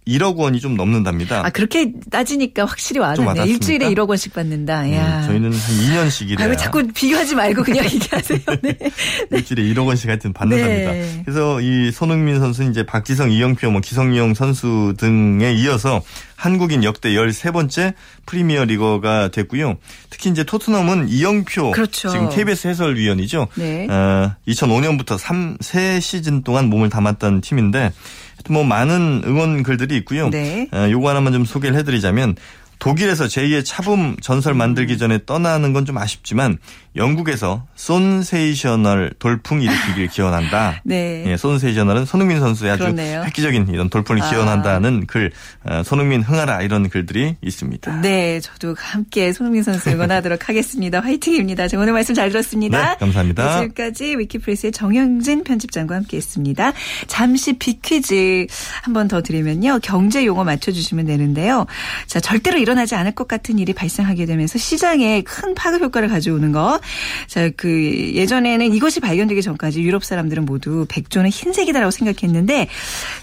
1억 0.07 0.35
원이 0.37 0.59
좀 0.59 0.75
넘는답니다. 0.75 1.45
아 1.45 1.49
그렇게 1.49 1.91
따지니까 2.09 2.65
확실히 2.65 2.99
와닿네. 2.99 3.45
일주일에 3.45 3.87
1억 3.93 4.09
원씩 4.09 4.33
받는다. 4.33 4.81
네, 4.81 4.97
저희는 5.27 5.51
한 5.51 5.59
2년씩 5.59 6.29
이래요. 6.29 6.51
아, 6.51 6.55
자꾸 6.55 6.83
비교하지 6.87 7.35
말고 7.35 7.63
그냥 7.63 7.85
얘기하세요. 7.91 8.39
네. 8.63 8.77
네. 8.77 8.91
일주일에 9.31 9.63
1억 9.73 9.85
원씩 9.85 10.09
하여튼 10.09 10.33
받는답니다. 10.33 10.91
네. 10.91 11.21
그래서 11.23 11.61
이 11.61 11.91
손흥민 11.91 12.39
선수 12.39 12.63
이제 12.63 12.83
박지성, 12.83 13.31
이영표, 13.31 13.69
뭐 13.71 13.81
기성용 13.81 14.33
선수 14.33 14.95
등에 14.97 15.53
이어서 15.53 16.01
한국인 16.35 16.83
역대 16.83 17.09
13번째 17.11 17.93
프리미어 18.25 18.65
리거가 18.65 19.27
됐고요. 19.29 19.77
특히 20.09 20.31
이제 20.31 20.43
토트넘은 20.43 21.09
이영표 21.09 21.71
그렇죠. 21.71 22.09
지금 22.09 22.29
KBS 22.29 22.67
해설위원이죠. 22.69 23.47
네. 23.55 23.87
어, 23.87 24.33
2005년부터 24.47 25.19
3, 25.19 25.57
3시즌 25.59 26.43
동안 26.43 26.65
몸을 26.71 26.89
담았던 26.89 27.41
팀인데 27.41 27.91
뭐 28.49 28.63
많은 28.63 29.23
응원 29.25 29.63
글들이 29.63 29.95
있고요. 29.97 30.29
네. 30.29 30.67
어, 30.71 30.89
요거 30.89 31.09
하나만 31.09 31.33
좀 31.33 31.45
소개를 31.45 31.77
해드리자면 31.77 32.35
독일에서 32.81 33.25
제2의 33.25 33.63
차붐 33.63 34.17
전설 34.21 34.55
만들기 34.55 34.97
전에 34.97 35.19
떠나는 35.25 35.71
건 35.73 35.81
좀 35.85 35.97
아쉽지만 35.97 36.57
영국에서 36.95 37.65
손세이셔널 37.75 39.13
돌풍 39.17 39.61
일으키길 39.61 40.07
기원한다. 40.13 40.81
네. 40.83 41.23
예, 41.25 41.37
손세이셔널은 41.37 42.05
손흥민 42.05 42.39
선수의 42.39 42.71
아주 42.71 42.83
그렇네요. 42.83 43.23
획기적인 43.23 43.67
이런 43.69 43.89
돌풍을 43.89 44.21
아. 44.21 44.29
기원한다는 44.29 45.05
글, 45.07 45.31
어, 45.63 45.81
손흥민 45.83 46.21
흥하라 46.21 46.61
이런 46.61 46.89
글들이 46.89 47.37
있습니다. 47.41 48.01
네, 48.01 48.39
저도 48.41 48.75
함께 48.77 49.31
손흥민 49.33 49.63
선수 49.63 49.89
응원하도록 49.89 50.49
하겠습니다. 50.49 50.99
화이팅입니다. 50.99 51.67
저 51.67 51.79
오늘 51.79 51.93
말씀 51.93 52.13
잘 52.13 52.29
들었습니다. 52.29 52.91
네, 52.91 52.97
감사합니다. 52.99 53.45
네, 53.55 53.61
지금까지 53.61 54.17
위키프레스의 54.17 54.71
정영진 54.71 55.43
편집장과 55.43 55.95
함께했습니다. 55.95 56.73
잠시 57.07 57.53
비퀴즈 57.53 58.47
한 58.83 58.93
번 58.93 59.07
더 59.07 59.21
드리면요, 59.21 59.79
경제 59.81 60.25
용어 60.25 60.43
맞춰주시면 60.43 61.05
되는데요. 61.07 61.65
자, 62.07 62.19
절대로 62.19 62.59
일어나지 62.71 62.95
않을 62.95 63.11
것 63.11 63.27
같은 63.27 63.59
일이 63.59 63.73
발생하게 63.73 64.25
되면서 64.25 64.57
시장에 64.57 65.21
큰 65.21 65.53
파급 65.53 65.81
효과를 65.83 66.07
가져오는 66.07 66.51
것. 66.51 66.79
자, 67.27 67.49
그 67.55 68.13
예전에는 68.15 68.73
이것이 68.73 68.99
발견되기 68.99 69.41
전까지 69.41 69.81
유럽 69.81 70.05
사람들은 70.05 70.45
모두 70.45 70.85
백조는 70.87 71.29
흰색이다라고 71.29 71.91
생각했는데 71.91 72.67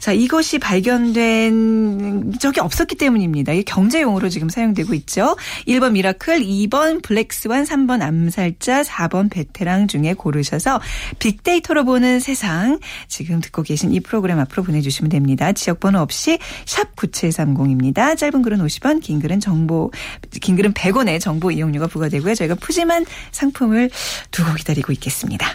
자, 0.00 0.12
이것이 0.12 0.59
발견된 0.59 2.35
적이 2.38 2.61
없었기 2.61 2.97
때문입니다. 2.97 3.52
이게 3.52 3.62
경제 3.62 4.02
용어로 4.02 4.28
지금 4.28 4.49
사용되고 4.49 4.93
있죠. 4.95 5.37
1번 5.67 5.93
Miracle, 5.93 6.41
2번 6.40 7.02
Black 7.03 7.34
Swan, 7.34 7.65
3번 7.64 8.02
암살자, 8.02 8.83
4번 8.83 9.31
베테랑 9.31 9.88
중에 9.88 10.14
고르셔서 10.14 10.81
빅데이터로 11.19 11.85
보는 11.85 12.21
세상 12.21 12.78
지금 13.09 13.40
듣고 13.40 13.62
계신 13.62 13.93
이 13.93 14.00
프로그램 14.00 14.38
앞으로 14.40 14.62
보내 14.62 14.81
주시면 14.81 15.09
됩니다. 15.09 15.52
지역 15.52 15.81
번호 15.81 16.00
없이 16.00 16.38
샵 16.67 16.95
9730입니다. 16.97 18.17
짧은 18.17 18.43
글은 18.43 18.59
50원, 18.59 19.00
긴 19.00 19.21
글은 19.21 19.38
정보, 19.40 19.90
긴 20.40 20.54
글은 20.54 20.75
100원의 20.75 21.21
정보 21.21 21.50
이용료가 21.50 21.88
부과되고요. 21.88 22.35
저희가 22.35 22.54
푸짐한 22.54 23.04
상 23.33 23.49
상품을 23.49 23.90
두고 24.30 24.54
기다리고 24.54 24.92
있겠습니다. 24.92 25.49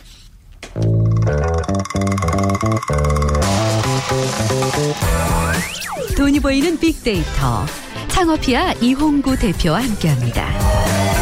돈이 6.17 6.39
보이는 6.39 6.79
빅데이터 6.79 7.65
창업피아 8.07 8.73
이홍구 8.73 9.37
대표와 9.37 9.83
함께합니다. 9.83 11.12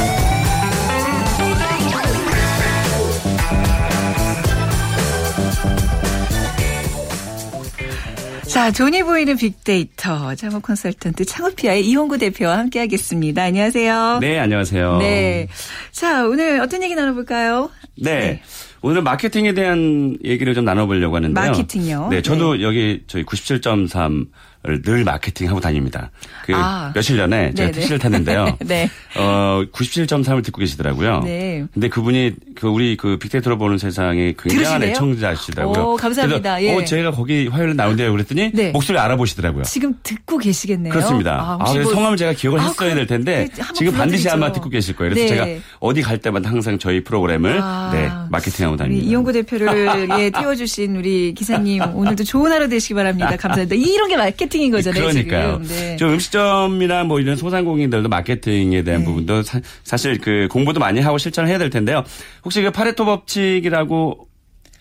자, 8.52 8.70
돈이 8.70 9.04
보이는 9.04 9.38
빅데이터 9.38 10.36
창업 10.36 10.64
컨설턴트 10.64 11.24
창업피아의 11.24 11.88
이홍구 11.88 12.18
대표와 12.18 12.58
함께하겠습니다. 12.58 13.44
안녕하세요. 13.44 14.18
네, 14.20 14.40
안녕하세요. 14.40 14.98
네. 14.98 15.48
자, 15.94 16.28
오늘 16.28 16.60
어떤 16.60 16.84
얘기 16.84 16.94
나눠볼까요? 16.94 17.70
네. 17.96 18.20
네. 18.20 18.42
오늘은 18.82 19.06
마케팅에 19.06 19.54
대한 19.54 20.18
얘기를 20.26 20.54
좀 20.54 20.66
나눠보려고 20.66 21.16
하는데요. 21.16 21.46
마케팅요? 21.46 22.10
네, 22.10 22.22
저도 22.22 22.56
네. 22.58 22.64
여기 22.64 23.04
저희 23.08 23.24
97.3 23.24 24.28
늘 24.64 25.04
마케팅하고 25.04 25.60
다닙니다. 25.60 26.12
그 26.46 26.54
아. 26.56 26.92
며칠 26.94 27.18
전에 27.18 27.54
제가 27.54 27.68
네네. 27.68 27.72
택시를 27.72 27.98
탔는데요. 27.98 28.58
네. 28.62 28.90
어 29.18 29.64
97.3을 29.74 30.44
듣고 30.44 30.60
계시더라고요. 30.60 31.22
네. 31.24 31.66
근데 31.74 31.90
그분이 31.90 32.34
그 32.56 32.68
우리 32.68 32.96
그 32.96 33.18
빅데이터로 33.18 33.58
보는 33.58 33.80
세상에 33.80 34.34
굉장한 34.38 34.84
애청자시더라고요. 34.84 35.84
오, 35.84 35.96
감사합니다. 35.96 36.62
예. 36.62 36.76
어 36.76 36.86
제가 36.86 37.12
거기 37.12 37.48
화요일에 37.48 37.74
나온대요 37.74 38.12
그랬더니 38.12 38.52
네. 38.54 38.70
목소리 38.70 39.00
알아보시더라고요. 39.00 39.64
지금 39.64 39.96
듣고 40.04 40.38
계시겠네요. 40.38 40.94
그렇습니다. 40.94 41.34
아, 41.34 41.58
아 41.60 41.74
뭐... 41.74 41.84
성함을 41.84 42.18
제가 42.18 42.34
기억을 42.34 42.60
아, 42.60 42.66
했어야 42.66 42.94
될 42.94 43.08
텐데 43.08 43.50
네, 43.52 43.64
지금 43.74 43.94
반드시 43.94 44.30
아마 44.30 44.52
듣고 44.52 44.70
계실 44.70 44.96
거예요. 44.96 45.16
그래서 45.16 45.34
네. 45.34 45.40
제가 45.40 45.62
어디 45.80 46.04
갈 46.04 46.20
때마다 46.20 46.50
항상 46.50 46.78
저희 46.78 47.04
프로그램을 47.04 47.60
아, 47.62 47.90
네, 47.92 48.10
마케팅하고 48.30 48.78
다닙니다. 48.78 49.08
이용구 49.08 49.34
대표를 49.34 50.10
예, 50.20 50.30
띄워주신 50.30 50.96
우리 50.98 51.34
기사님 51.34 51.82
오늘도 51.96 52.26
좋은 52.26 52.52
하루 52.52 52.70
되시기 52.70 52.94
바랍니다. 52.94 53.36
감사합니다. 53.38 53.76
이런 53.76 54.08
게 54.08 54.18
마케팅 54.18 54.51
마케팅인 54.52 54.72
거잖아요. 54.72 55.02
그러니까요. 55.02 55.62
네. 55.68 55.96
좀 55.96 56.12
음식점이나 56.12 57.06
뭐 57.06 57.20
이런 57.20 57.36
소상공인들도 57.36 58.10
마케팅에 58.10 58.84
대한 58.84 59.02
네. 59.02 59.06
부분도 59.06 59.44
사, 59.44 59.98
실그 59.98 60.48
공부도 60.52 60.80
많이 60.80 61.00
하고 61.00 61.18
실천을 61.18 61.50
해야 61.50 61.58
될 61.58 61.70
텐데요. 61.70 62.04
혹시 62.44 62.62
그 62.62 62.72
파레토 62.72 63.06
법칙이라고 63.06 64.28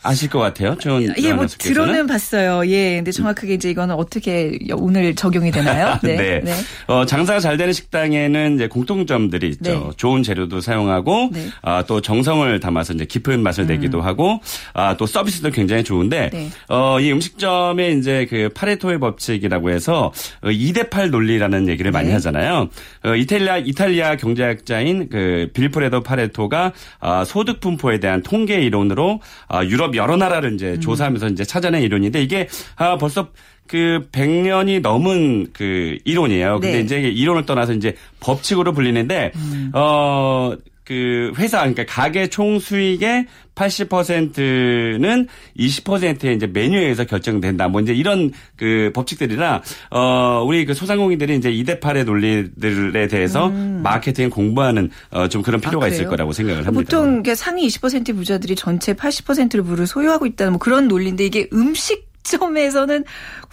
아실 0.02 0.30
것 0.30 0.38
같아요. 0.38 0.76
전 0.78 1.06
예, 1.18 1.32
뭐 1.32 1.46
들어는 1.46 2.06
봤어요. 2.06 2.66
예, 2.70 2.96
근데 2.96 3.12
정확하게 3.12 3.54
이제 3.54 3.70
이거는 3.70 3.94
어떻게 3.94 4.58
오늘 4.74 5.14
적용이 5.14 5.50
되나요? 5.50 5.98
네. 6.02 6.16
네. 6.16 6.40
네. 6.42 6.54
어, 6.86 7.04
장사가 7.04 7.40
잘 7.40 7.58
되는 7.58 7.72
식당에는 7.72 8.54
이제 8.54 8.66
공통점들이 8.66 9.48
있죠. 9.48 9.70
네. 9.70 9.90
좋은 9.98 10.22
재료도 10.22 10.60
사용하고 10.60 11.30
네. 11.32 11.48
아, 11.60 11.84
또 11.86 12.00
정성을 12.00 12.58
담아서 12.60 12.94
이제 12.94 13.04
깊은 13.04 13.42
맛을 13.42 13.64
음. 13.64 13.68
내기도 13.68 14.00
하고 14.00 14.40
아, 14.72 14.96
또 14.96 15.04
서비스도 15.04 15.50
굉장히 15.50 15.84
좋은데 15.84 16.30
네. 16.32 16.48
어, 16.68 16.98
이 16.98 17.12
음식점에 17.12 17.90
이제 17.90 18.26
그 18.30 18.48
파레토의 18.54 19.00
법칙이라고 19.00 19.70
해서 19.70 20.12
2대 20.42 20.86
어, 20.86 20.90
8 20.90 21.10
논리라는 21.10 21.68
얘기를 21.68 21.90
많이 21.92 22.08
네. 22.08 22.14
하잖아요. 22.14 22.68
어, 23.04 23.14
이탈리아 23.14 23.58
이탈리아 23.58 24.16
경제학자인 24.16 25.10
그 25.10 25.50
빌프레도 25.52 26.02
파레토가 26.02 26.72
아, 27.00 27.24
소득 27.26 27.60
분포에 27.60 28.00
대한 28.00 28.22
통계 28.22 28.62
이론으로 28.62 29.20
아, 29.48 29.62
유럽 29.64 29.89
유럽 29.90 29.96
여러 29.96 30.16
나라를 30.16 30.54
이제 30.54 30.72
음. 30.72 30.80
조사하면서 30.80 31.28
이제 31.28 31.44
찾아낸 31.44 31.82
이론인데 31.82 32.22
이게 32.22 32.48
아 32.76 32.96
벌써 32.96 33.28
그 33.66 34.08
100년이 34.12 34.80
넘은 34.80 35.48
그 35.52 35.98
이론이에요. 36.04 36.60
근데 36.60 36.78
네. 36.78 36.80
이제 36.80 37.00
이론을 37.00 37.46
떠나서 37.46 37.72
이제 37.72 37.94
법칙으로 38.20 38.72
불리는데 38.72 39.32
음. 39.36 39.70
어 39.74 40.54
그 40.90 41.32
회사 41.38 41.58
그러니까 41.58 41.84
가게 41.86 42.26
총 42.26 42.58
수익의 42.58 43.26
80%는 43.54 45.28
20%의 45.56 46.34
이제 46.34 46.48
메뉴에서 46.48 47.04
결정된다. 47.04 47.68
뭐 47.68 47.80
이제 47.80 47.92
이런 47.94 48.32
그 48.56 48.90
법칙들이라 48.92 49.62
어 49.92 50.42
우리 50.44 50.64
그 50.64 50.74
소상공인들이 50.74 51.36
이제 51.36 51.52
2대 51.52 51.78
8의 51.78 52.04
논리들에 52.04 53.06
대해서 53.06 53.46
음. 53.46 53.82
마케팅 53.84 54.30
공부하는 54.30 54.90
어 55.10 55.28
좀 55.28 55.42
그런 55.42 55.60
필요가 55.60 55.86
아, 55.86 55.88
있을 55.88 56.06
거라고 56.06 56.32
생각을 56.32 56.66
합니다. 56.66 56.82
보통 56.96 57.22
상위 57.36 57.68
20% 57.68 58.16
부자들이 58.16 58.56
전체 58.56 58.92
80%를 58.92 59.62
물을 59.62 59.86
소유하고 59.86 60.26
있다는 60.26 60.54
뭐 60.54 60.58
그런 60.58 60.88
논리인데 60.88 61.24
이게 61.24 61.48
음식 61.52 62.09
점에서는 62.22 63.04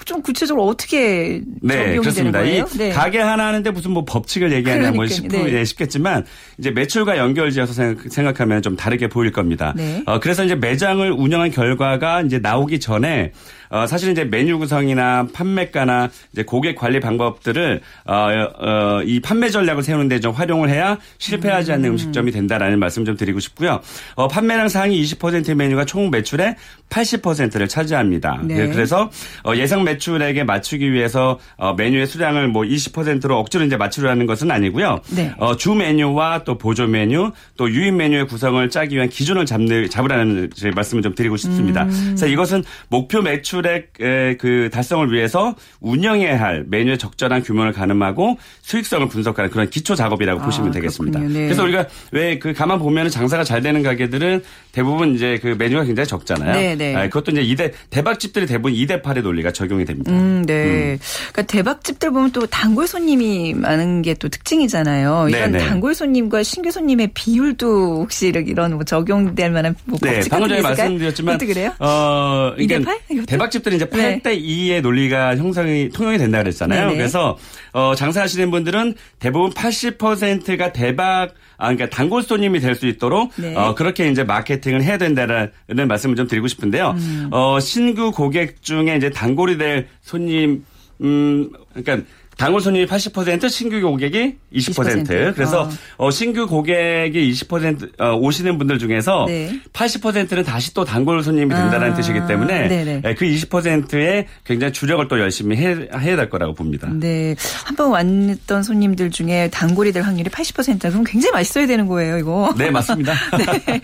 좀 0.05 0.21
구체적으로 0.21 0.65
어떻게 0.65 1.41
네, 1.61 1.97
그렇습니다. 1.97 2.43
이 2.43 2.63
네. 2.77 2.89
가게 2.91 3.19
하나 3.19 3.47
하는데 3.47 3.69
무슨 3.71 3.91
뭐 3.91 4.05
법칙을 4.05 4.51
얘기하냐 4.51 4.91
뭐 4.91 5.07
싶, 5.07 5.27
네. 5.27 5.65
싶겠지만 5.65 6.25
이제 6.57 6.71
매출과 6.71 7.17
연결지어서 7.17 7.73
생각, 8.09 8.39
하면좀 8.39 8.75
다르게 8.75 9.07
보일 9.07 9.31
겁니다. 9.31 9.73
네. 9.75 10.03
어, 10.05 10.19
그래서 10.19 10.43
이제 10.43 10.55
매장을 10.55 11.11
운영한 11.11 11.51
결과가 11.51 12.21
이제 12.21 12.39
나오기 12.39 12.79
전에 12.79 13.31
어, 13.69 13.85
사실 13.87 14.11
이제 14.11 14.23
메뉴 14.23 14.57
구성이나 14.59 15.27
판매가나 15.33 16.09
이제 16.31 16.43
고객 16.43 16.75
관리 16.75 16.99
방법들을 16.99 17.81
어, 18.05 18.13
어, 18.13 19.01
이 19.03 19.19
판매 19.19 19.49
전략을 19.49 19.83
세우는데 19.83 20.19
좀 20.19 20.33
활용을 20.33 20.69
해야 20.69 20.97
실패하지 21.17 21.71
않는 21.73 21.91
음. 21.91 21.97
식점이 21.97 22.31
된다라는 22.31 22.79
말씀 22.79 23.05
좀 23.05 23.17
드리고 23.17 23.39
싶고요. 23.39 23.81
어, 24.15 24.27
판매량 24.27 24.69
상위 24.69 25.01
20% 25.03 25.53
메뉴가 25.55 25.85
총 25.85 26.09
매출의 26.09 26.55
80%를 26.89 27.67
차지합니다. 27.67 28.41
네. 28.43 28.55
네. 28.55 28.67
그래서 28.67 29.09
어, 29.43 29.55
예상 29.55 29.83
매출액에 29.83 30.43
맞추기 30.43 30.91
위해서 30.91 31.39
어, 31.57 31.73
메뉴의 31.73 32.07
수량을 32.07 32.47
뭐 32.47 32.63
20%로 32.63 33.37
억지로 33.37 33.65
이제 33.65 33.77
맞추려는 33.77 34.25
것은 34.25 34.51
아니고요. 34.51 35.01
네. 35.15 35.33
어, 35.37 35.55
주 35.57 35.73
메뉴와 35.73 36.43
또 36.43 36.57
보조 36.57 36.87
메뉴 36.87 37.31
또 37.57 37.69
유인 37.69 37.97
메뉴의 37.97 38.27
구성을 38.27 38.69
짜기 38.69 38.95
위한 38.95 39.09
기준을 39.09 39.45
잡는 39.45 39.89
잡으라는 39.89 40.49
말씀을 40.75 41.03
좀 41.03 41.15
드리고 41.15 41.37
싶습니다. 41.37 41.83
음. 41.83 42.03
그래서 42.07 42.27
이것은 42.27 42.63
목표 42.89 43.21
매출 43.21 43.56
액그 43.65 44.69
달성을 44.71 45.11
위해서 45.11 45.55
운영해야 45.81 46.39
할 46.39 46.65
메뉴의 46.67 46.97
적절한 46.97 47.43
규모를 47.43 47.71
가늠하고 47.73 48.37
수익성을 48.61 49.07
분석하는 49.09 49.49
그런 49.51 49.69
기초 49.69 49.95
작업이라고 49.95 50.41
아, 50.41 50.45
보시면 50.45 50.71
되겠습니다. 50.71 51.19
네. 51.19 51.27
그래서 51.45 51.63
우리가 51.63 51.85
왜 52.11 52.37
그 52.39 52.53
가만 52.53 52.79
보면 52.79 53.09
장사가 53.09 53.43
잘 53.43 53.61
되는 53.61 53.81
가게들은 53.83 54.43
대부분 54.71 55.15
이제 55.15 55.39
그 55.41 55.55
메뉴가 55.57 55.85
굉장히 55.85 56.07
적잖아요. 56.07 56.53
네, 56.53 56.75
네. 56.75 56.95
아, 56.95 57.03
그것도 57.07 57.31
이제 57.31 57.41
이대 57.41 57.71
대박집들이 57.89 58.45
대부분 58.45 58.73
2대 58.73 59.01
8의 59.01 59.21
논리가 59.21 59.51
적용이 59.51 59.85
됩니다. 59.85 60.11
음, 60.11 60.43
네. 60.45 60.93
음. 60.93 60.99
그러니까 61.31 61.41
대박집들 61.43 62.11
보면 62.11 62.31
또 62.31 62.45
단골 62.45 62.87
손님이 62.87 63.53
많은 63.53 64.01
게 64.01 64.17
또 64.19 64.29
특징이잖아요. 64.29 65.27
이런 65.29 65.51
네네. 65.51 65.65
단골 65.65 65.93
손님과 65.93 66.41
신규 66.41 66.71
손님의 66.71 67.11
비율도 67.13 68.01
혹시 68.01 68.27
이런 68.29 68.73
뭐 68.73 68.83
적용될 68.83 69.51
만한 69.51 69.75
뭐 69.85 69.99
네, 70.01 70.21
방금 70.29 70.49
전에 70.49 70.61
말씀드렸지만 70.61 71.35
어떻게 71.35 71.53
그래요? 71.53 71.71
어, 71.79 72.53
2대 72.57 72.83
8? 72.83 72.97
대박 73.27 73.46
집들은 73.49 73.75
이제 73.77 73.85
8대 73.85 74.23
네. 74.23 74.39
2의 74.39 74.81
논리가 74.81 75.35
형성이 75.37 75.89
통용이 75.89 76.17
된다 76.17 76.39
그랬잖아요. 76.39 76.85
네네. 76.87 76.97
그래서 76.97 77.37
어, 77.73 77.93
장사하시는 77.95 78.49
분들은 78.51 78.95
대부분 79.19 79.51
80%가 79.51 80.71
대박 80.73 81.33
아, 81.57 81.73
그러니까 81.73 81.89
단골 81.89 82.23
손님이 82.23 82.59
될 82.59 82.75
수 82.75 82.85
있도록 82.85 83.31
네. 83.37 83.55
어, 83.55 83.73
그렇게 83.73 84.07
이제 84.09 84.23
마케팅을 84.23 84.83
해야 84.83 84.97
된다는 84.99 85.49
말씀을 85.87 86.15
좀 86.15 86.27
드리고 86.27 86.47
싶은데요. 86.47 86.91
음. 86.97 87.29
어, 87.31 87.59
신규 87.59 88.11
고객 88.11 88.61
중에 88.61 88.95
이제 88.95 89.09
단골이 89.09 89.57
될 89.57 89.87
손님 90.01 90.63
음, 91.01 91.49
그러니까 91.73 92.07
단골 92.37 92.61
손님이 92.61 92.85
80% 92.85 93.49
신규 93.49 93.81
고객이 93.81 94.35
20%. 94.53 95.07
20%. 95.07 95.33
그래서 95.33 95.63
어. 95.97 96.07
어. 96.07 96.11
신규 96.11 96.47
고객이 96.47 97.31
20% 97.31 97.99
어, 97.99 98.15
오시는 98.15 98.59
분들 98.59 98.77
중에서 98.77 99.25
네. 99.27 99.59
80%는 99.73 100.43
다시 100.43 100.73
또 100.73 100.85
단골 100.85 101.23
손님이 101.23 101.49
된다는 101.49 101.91
아. 101.91 101.95
뜻이기 101.95 102.19
때문에 102.27 102.67
네, 102.67 103.15
그 103.15 103.25
20%에 103.25 104.27
굉장히 104.45 104.71
주력을 104.71 105.07
또 105.07 105.19
열심히 105.19 105.57
해, 105.57 105.87
해야 105.99 106.15
될 106.15 106.29
거라고 106.29 106.53
봅니다. 106.53 106.87
네. 106.93 107.35
한번 107.65 107.91
왔던 107.91 108.61
손님들 108.61 109.09
중에 109.09 109.49
단골이 109.51 109.91
될 109.91 110.03
확률이 110.03 110.29
80%다. 110.29 110.89
그럼 110.89 111.03
굉장히 111.03 111.31
맛있어야 111.31 111.65
되는 111.65 111.87
거예요, 111.87 112.19
이거. 112.19 112.53
네, 112.55 112.69
맞습니다. 112.69 113.13
네. 113.65 113.81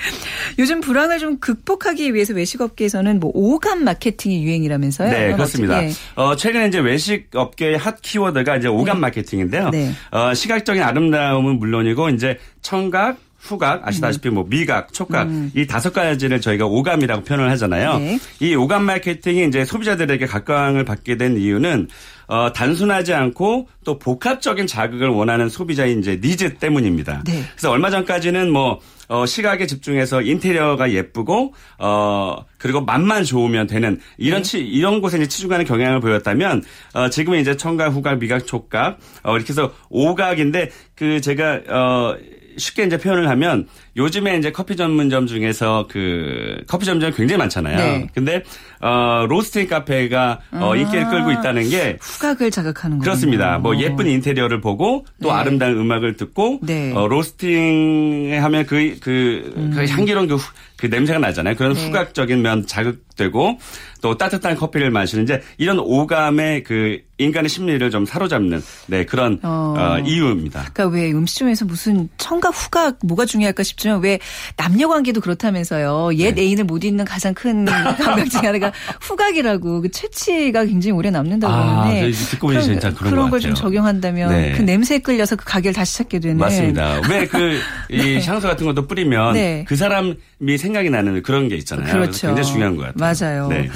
요즘 0.60 0.80
불황을 0.80 1.18
좀 1.18 1.40
극복하기 1.40 2.14
위해서 2.14 2.34
외식업계에서는 2.34 3.20
뭐 3.20 3.32
오감 3.34 3.84
마케팅이 3.84 4.44
유행이라면서요? 4.44 5.10
네, 5.10 5.34
그렇습니다. 5.34 5.82
어, 6.16 6.36
최근에 6.36 6.68
이제 6.68 6.80
외식업계의 6.80 7.78
핫 7.80 8.00
키워드 8.02 8.43
키워드가 8.44 8.58
이제 8.58 8.68
오감 8.68 8.98
네. 8.98 9.02
마케팅인데요. 9.02 9.70
네. 9.70 9.92
어, 10.12 10.34
시각적인 10.34 10.82
아름다움은 10.82 11.58
물론이고 11.58 12.10
이제 12.10 12.38
청각, 12.62 13.18
후각 13.40 13.86
아시다시피 13.86 14.30
뭐 14.30 14.46
미각, 14.48 14.94
촉각 14.94 15.28
음. 15.28 15.52
이 15.54 15.68
다섯 15.68 15.92
가지를 15.92 16.40
저희가 16.40 16.66
오감이라고 16.66 17.24
표현을 17.24 17.50
하잖아요. 17.52 17.98
네. 17.98 18.20
이 18.40 18.56
오감 18.56 18.84
마케팅이 18.84 19.48
이제 19.48 19.66
소비자들에게 19.66 20.26
각광을 20.26 20.86
받게 20.86 21.18
된 21.18 21.38
이유는 21.38 21.90
어, 22.28 22.52
단순하지 22.54 23.14
않고 23.14 23.68
또 23.84 24.00
복합적인 24.00 24.68
자극을 24.68 25.10
원하는 25.10 25.50
소비자의 25.50 25.98
이제 26.00 26.20
니즈 26.22 26.56
때문입니다. 26.56 27.24
네. 27.26 27.44
그래서 27.52 27.72
얼마 27.72 27.90
전까지는 27.90 28.52
뭐 28.52 28.80
어, 29.10 29.26
시각에 29.26 29.68
집중해서 29.68 30.22
인테리어가 30.22 30.92
예쁘고 30.92 31.54
어 31.78 32.46
그리고 32.58 32.82
맛만 32.82 33.24
좋으면 33.26 33.68
되는 33.68 34.00
이런 34.18 34.42
네. 34.42 34.50
치, 34.50 34.60
이런 34.60 35.02
곳에 35.02 35.18
이제 35.18 35.28
치중하는 35.28 35.66
경향을 35.66 36.00
보였다면 36.00 36.64
어 36.94 37.10
지금은 37.10 37.40
이제 37.40 37.58
청각, 37.58 37.94
후각, 37.94 38.20
미각, 38.20 38.48
촉각 38.48 38.98
어 39.24 39.36
이렇게 39.36 39.50
해서 39.50 39.74
오각인데 39.90 40.72
그 40.96 41.20
제가 41.22 41.62
어 41.68 42.16
쉽게 42.58 42.84
이제 42.84 42.98
표현을 42.98 43.30
하면 43.30 43.68
요즘에 43.96 44.38
이제 44.38 44.52
커피 44.52 44.76
전문점 44.76 45.28
중에서 45.28 45.88
그 45.90 46.64
커피 46.68 46.86
전문점이 46.86 47.14
굉장히 47.14 47.38
많잖아요. 47.38 47.78
네. 47.78 48.08
근데 48.14 48.44
어 48.80 49.26
로스팅 49.30 49.68
카페가 49.68 50.40
어 50.54 50.74
아. 50.74 50.76
인기를 50.76 51.10
끌고 51.10 51.32
있다는 51.32 51.70
게 51.70 51.98
후각을 52.02 52.52
자극하는 52.52 52.98
거죠. 52.98 53.10
그렇습니다. 53.10 53.60
뭐 53.60 53.78
예쁜 53.78 54.08
인테리어를 54.08 54.62
보고 54.62 55.06
또 55.22 55.30
네. 55.30 55.34
아름다운 55.34 55.78
음악을 55.78 56.18
듣고 56.18 56.60
네. 56.64 56.92
어 56.94 57.08
로스팅 57.08 58.40
하면 58.42 58.66
그, 58.66 58.98
그, 59.00 59.54
음. 59.56 59.72
그 59.76 59.86
향기로운 59.86 60.28
그, 60.28 60.38
그 60.76 60.88
냄새가 60.88 61.20
나잖아요. 61.20 61.56
그런 61.56 61.74
네. 61.74 61.86
후각적인 61.86 62.42
면 62.42 62.66
자극되고 62.66 63.60
또 64.02 64.18
따뜻한 64.18 64.56
커피를 64.56 64.92
마시는 64.92 65.24
이제 65.24 65.42
이런 65.58 65.80
오감의 65.80 66.64
그 66.64 67.00
인간의 67.20 67.48
심리를 67.48 67.90
좀 67.90 68.06
사로잡는 68.06 68.62
네 68.88 69.06
그런 69.06 69.40
어. 69.44 69.76
어 69.78 70.00
이유입니다. 70.00 70.72
그러니까 70.74 70.88
왜 70.88 71.12
음식점에서 71.12 71.64
무슨 71.64 72.10
청각 72.18 72.54
후각 72.54 73.00
뭐가 73.04 73.26
중요할까 73.26 73.64
싶 73.64 73.78
지만 73.84 74.02
왜 74.02 74.20
남녀 74.58 74.88
관계도 74.88 75.22
그렇다면서요. 75.22 76.16
옛 76.16 76.34
네. 76.34 76.42
애인을 76.42 76.64
못 76.64 76.84
잊는 76.84 77.06
가장 77.06 77.34
큰 77.36 77.66
감각 78.02 78.30
중에 78.30 78.42
하나가 78.48 78.72
후각이라고 79.02 79.82
그 79.82 79.92
채취가 79.92 80.66
굉장히 80.66 80.92
오래 80.94 81.12
남는다고 81.12 81.54
아, 81.54 81.84
하는데 81.84 82.12
듣고 82.12 82.48
보니 82.48 82.64
진짜 82.64 82.92
그런, 82.94 83.12
그런 83.12 83.30
걸 83.30 83.44
좀 83.44 83.54
적용한다면 83.54 84.30
네. 84.32 84.54
그 84.56 84.62
냄새에 84.62 85.00
끌려서 85.00 85.36
그 85.36 85.44
가게를 85.44 85.74
다시 85.74 85.98
찾게 85.98 86.20
되는 86.20 86.38
맞습니다. 86.38 87.02
왜 87.10 87.28
그이 87.28 87.60
네. 87.90 88.22
향수 88.26 88.48
같은 88.48 88.66
것도 88.66 88.88
뿌리면 88.88 89.34
네. 89.34 89.66
그 89.68 89.76
사람이 89.76 90.16
생각이 90.58 90.90
나는 90.90 91.22
그런 91.22 91.50
게 91.50 91.56
있잖아요. 91.58 91.92
그렇죠. 91.92 92.28
굉장히 92.28 92.48
중요한 92.50 92.78
것 92.78 92.84
같아요. 92.96 93.14
맞아요. 93.32 93.48
네. 93.50 93.70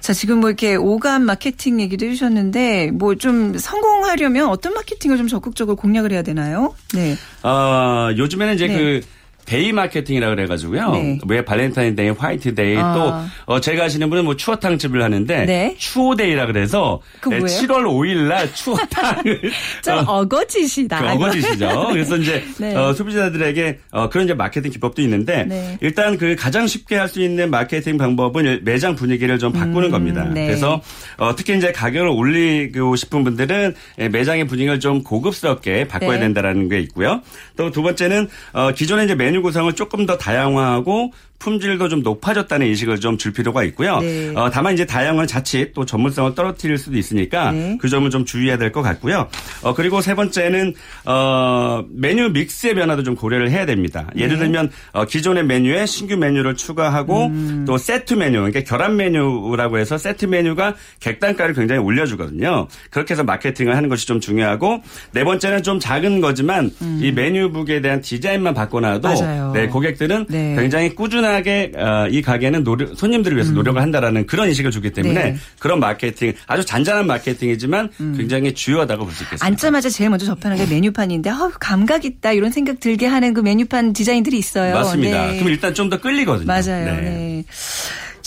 자 0.00 0.14
지금 0.14 0.40
뭐 0.40 0.48
이렇게 0.48 0.74
오감 0.76 1.22
마케팅 1.24 1.80
얘기도 1.80 2.06
해주셨는데 2.06 2.92
뭐 2.92 3.14
좀 3.20 3.58
성공하려면 3.58 4.48
어떤 4.48 4.72
마케팅을 4.72 5.18
좀 5.18 5.28
적극적으로 5.28 5.76
공략을 5.76 6.12
해야 6.12 6.22
되나요? 6.22 6.74
네. 6.94 7.16
어, 7.42 8.08
요즘에는 8.16 8.54
이제 8.54 8.66
네. 8.66 8.74
그 8.78 9.00
day 9.50 9.72
마케팅이라 9.72 10.28
그래가지고요. 10.28 10.92
네. 10.92 11.18
왜 11.26 11.44
발렌타인데이, 11.44 12.10
화이트데이 12.10 12.76
아. 12.78 12.94
또 12.94 13.52
어, 13.52 13.60
제가 13.60 13.86
아시는 13.86 14.08
분은 14.08 14.24
뭐 14.24 14.36
추어탕 14.36 14.78
집을 14.78 15.02
하는데 15.02 15.44
네. 15.44 15.74
추오데이라 15.76 16.46
그래서 16.46 17.00
그 17.20 17.30
7월 17.30 17.82
5일날 17.82 18.54
추어탕을 18.54 19.50
좀 19.82 19.98
어거지다 20.06 21.00
그 21.00 21.08
어거지죠. 21.08 21.88
그래서 21.90 22.16
이제 22.16 22.44
네. 22.60 22.76
어, 22.76 22.92
소비자들에게 22.92 23.78
어, 23.90 24.08
그런 24.08 24.26
이제 24.26 24.34
마케팅 24.34 24.70
기법도 24.70 25.02
있는데 25.02 25.44
네. 25.46 25.76
일단 25.80 26.16
그 26.16 26.36
가장 26.36 26.68
쉽게 26.68 26.96
할 26.96 27.10
수 27.10 27.20
있는 27.20 27.50
마케팅 27.50 27.98
방법은 27.98 28.60
매장 28.62 28.94
분위기를 28.94 29.40
좀 29.40 29.52
바꾸는 29.52 29.88
음, 29.88 29.90
겁니다. 29.90 30.22
네. 30.32 30.46
그래서 30.46 30.80
어, 31.16 31.34
특히 31.34 31.56
이제 31.56 31.72
가격을 31.72 32.06
올리고 32.06 32.94
싶은 32.94 33.24
분들은 33.24 33.74
매장의 34.12 34.46
분위기를 34.46 34.78
좀 34.78 35.02
고급스럽게 35.02 35.88
바꿔야 35.88 36.12
네. 36.12 36.20
된다라는 36.20 36.68
게 36.68 36.78
있고요. 36.78 37.20
또 37.56 37.70
두 37.70 37.82
번째는 37.82 38.28
어, 38.52 38.70
기존의 38.72 39.06
이제 39.06 39.16
메뉴 39.16 39.39
구성을 39.40 39.72
조금 39.74 40.06
더 40.06 40.16
다양화하고 40.16 41.12
품질도 41.40 41.88
좀 41.88 42.02
높아졌다는 42.02 42.66
인식을 42.68 43.00
좀 43.00 43.18
줄 43.18 43.32
필요가 43.32 43.64
있고요. 43.64 43.98
네. 43.98 44.32
어, 44.36 44.48
다만 44.50 44.72
이제 44.74 44.86
다양한 44.86 45.26
자칫 45.26 45.72
또 45.74 45.84
전문성을 45.84 46.34
떨어뜨릴 46.36 46.78
수도 46.78 46.96
있으니까 46.96 47.50
네. 47.50 47.76
그 47.80 47.88
점을 47.88 48.08
좀 48.10 48.24
주의해야 48.24 48.56
될 48.56 48.70
것 48.70 48.82
같고요. 48.82 49.26
어, 49.62 49.74
그리고 49.74 50.00
세 50.00 50.14
번째는 50.14 50.74
어, 51.06 51.82
메뉴 51.90 52.28
믹스의 52.30 52.74
변화도 52.76 53.02
좀 53.02 53.16
고려를 53.16 53.50
해야 53.50 53.66
됩니다. 53.66 54.06
예를 54.16 54.34
네. 54.34 54.44
들면 54.44 54.70
어, 54.92 55.04
기존의 55.06 55.44
메뉴에 55.44 55.86
신규 55.86 56.16
메뉴를 56.16 56.54
추가하고 56.54 57.26
음. 57.26 57.64
또 57.66 57.76
세트 57.78 58.14
메뉴, 58.14 58.38
그러니까 58.38 58.60
결합 58.62 58.92
메뉴라고 58.92 59.78
해서 59.78 59.98
세트 59.98 60.26
메뉴가 60.26 60.74
객단가를 61.00 61.54
굉장히 61.54 61.80
올려주거든요. 61.82 62.68
그렇게 62.90 63.14
해서 63.14 63.24
마케팅을 63.24 63.74
하는 63.76 63.88
것이 63.88 64.06
좀 64.06 64.20
중요하고 64.20 64.82
네 65.12 65.24
번째는 65.24 65.62
좀 65.62 65.80
작은 65.80 66.20
거지만 66.20 66.70
음. 66.82 67.00
이 67.02 67.10
메뉴북에 67.12 67.80
대한 67.80 68.00
디자인만 68.00 68.54
바꿔놔도 68.54 69.52
네, 69.54 69.66
고객들은 69.66 70.26
네. 70.28 70.54
굉장히 70.56 70.94
꾸준한 70.94 71.29
꾸준하게 71.30 71.72
어, 71.76 72.06
이 72.10 72.20
가게는 72.22 72.64
노력, 72.64 72.94
손님들을 72.96 73.36
위해서 73.36 73.52
음. 73.52 73.54
노력을 73.54 73.80
한다라는 73.80 74.26
그런 74.26 74.48
인식을 74.48 74.70
주기 74.70 74.90
때문에 74.90 75.14
네. 75.32 75.36
그런 75.58 75.80
마케팅 75.80 76.32
아주 76.46 76.64
잔잔한 76.64 77.06
마케팅이지만 77.06 77.90
음. 78.00 78.14
굉장히 78.16 78.52
주요하다고 78.52 79.04
볼 79.04 79.14
수 79.14 79.22
있겠습니다. 79.24 79.46
앉자마자 79.46 79.88
제일 79.88 80.10
먼저 80.10 80.26
접하는 80.26 80.56
게 80.56 80.66
메뉴판인데 80.66 81.30
어, 81.30 81.52
감각 81.60 82.04
있다 82.04 82.32
이런 82.32 82.50
생각 82.52 82.80
들게 82.80 83.06
하는 83.06 83.34
그 83.34 83.40
메뉴판 83.40 83.92
디자인들이 83.92 84.36
있어요. 84.38 84.74
맞습니다. 84.74 85.26
네. 85.28 85.36
그럼 85.38 85.48
일단 85.50 85.74
좀 85.74 85.90
더 85.90 86.00
끌리거든요. 86.00 86.46
맞아요. 86.46 86.84
네. 86.84 87.44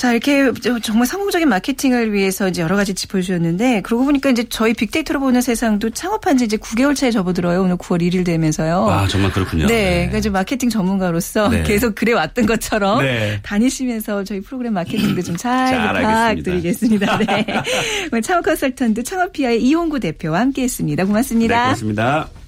네. 0.03 0.07
자, 0.07 0.11
이렇게 0.11 0.51
정말 0.81 1.07
성공적인 1.07 1.47
마케팅을 1.47 2.11
위해서 2.11 2.49
이제 2.49 2.61
여러 2.61 2.75
가지 2.75 2.93
짚어주셨는데, 2.93 3.81
그러고 3.83 4.03
보니까 4.03 4.29
이제 4.29 4.43
저희 4.49 4.73
빅데이터로 4.73 5.21
보는 5.21 5.41
세상도 5.41 5.91
창업한 5.91 6.37
지 6.37 6.43
이제 6.43 6.57
9개월 6.57 6.93
차에 6.93 7.09
접어들어요. 7.09 7.61
오늘 7.61 7.77
9월 7.77 8.01
1일 8.01 8.25
되면서요. 8.25 8.89
아, 8.89 9.07
정말 9.07 9.31
그렇군요. 9.31 9.65
네. 9.67 9.73
네. 9.73 9.95
그러니까 9.95 10.17
이제 10.17 10.29
마케팅 10.29 10.69
전문가로서 10.69 11.47
네. 11.47 11.63
계속 11.63 11.95
그래 11.95 12.11
왔던 12.11 12.45
것처럼 12.45 13.01
네. 13.01 13.39
다니시면서 13.43 14.25
저희 14.25 14.41
프로그램 14.41 14.73
마케팅도 14.73 15.21
좀잘 15.21 16.35
부탁드리겠습니다. 16.35 17.17
네. 17.19 17.45
오늘 18.11 18.21
창업 18.21 18.43
컨설턴트 18.43 19.03
창업피아의 19.03 19.63
이홍구 19.63 20.01
대표와 20.01 20.41
함께 20.41 20.63
했습니다. 20.63 21.05
고맙습니다. 21.05 21.55
네, 21.55 21.63
고맙습니다. 21.63 22.42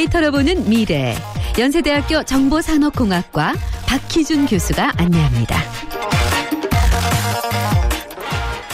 빅데이터로 0.00 0.32
보는 0.32 0.68
미래. 0.68 1.14
연세대학교 1.58 2.22
정보산업공학과 2.24 3.54
박희준 3.86 4.46
교수가 4.46 4.94
안내합니다. 4.96 5.79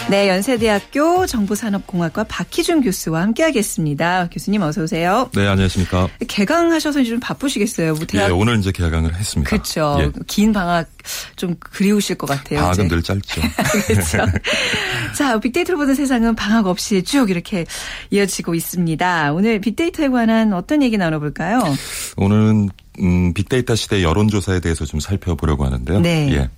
네, 0.08 0.28
연세대학교 0.28 1.26
정보산업공학과 1.26 2.22
박희준 2.24 2.80
교수와 2.82 3.22
함께하겠습니다. 3.22 4.28
교수님 4.30 4.62
어서 4.62 4.82
오세요. 4.82 5.28
네, 5.34 5.48
안녕하십니까. 5.48 6.08
개강하셔서 6.28 7.02
좀 7.02 7.18
바쁘시겠어요. 7.18 7.94
뭐 7.94 8.06
대학... 8.06 8.28
예, 8.28 8.32
오늘 8.32 8.56
이제 8.58 8.70
개강을 8.70 9.16
했습니다. 9.16 9.50
그렇죠. 9.50 9.98
예. 10.00 10.12
긴 10.28 10.52
방학 10.52 10.88
좀 11.34 11.56
그리우실 11.58 12.16
것 12.18 12.28
같아요. 12.28 12.60
방학은 12.60 12.86
이제. 12.86 12.94
늘 12.94 13.02
짧죠. 13.02 13.40
그렇죠. 13.88 14.18
자, 15.16 15.40
빅데이터로 15.40 15.76
보는 15.76 15.96
세상은 15.96 16.36
방학 16.36 16.68
없이 16.68 17.02
쭉 17.02 17.28
이렇게 17.28 17.66
이어지고 18.10 18.54
있습니다. 18.54 19.32
오늘 19.32 19.60
빅데이터에 19.60 20.08
관한 20.08 20.52
어떤 20.52 20.84
얘기 20.84 20.96
나눠볼까요? 20.98 21.60
오늘은 22.16 22.68
음, 23.00 23.34
빅데이터 23.34 23.74
시대 23.74 24.04
여론조사에 24.04 24.60
대해서 24.60 24.84
좀 24.84 25.00
살펴보려고 25.00 25.64
하는데요. 25.64 25.98
네. 25.98 26.28
예. 26.32 26.50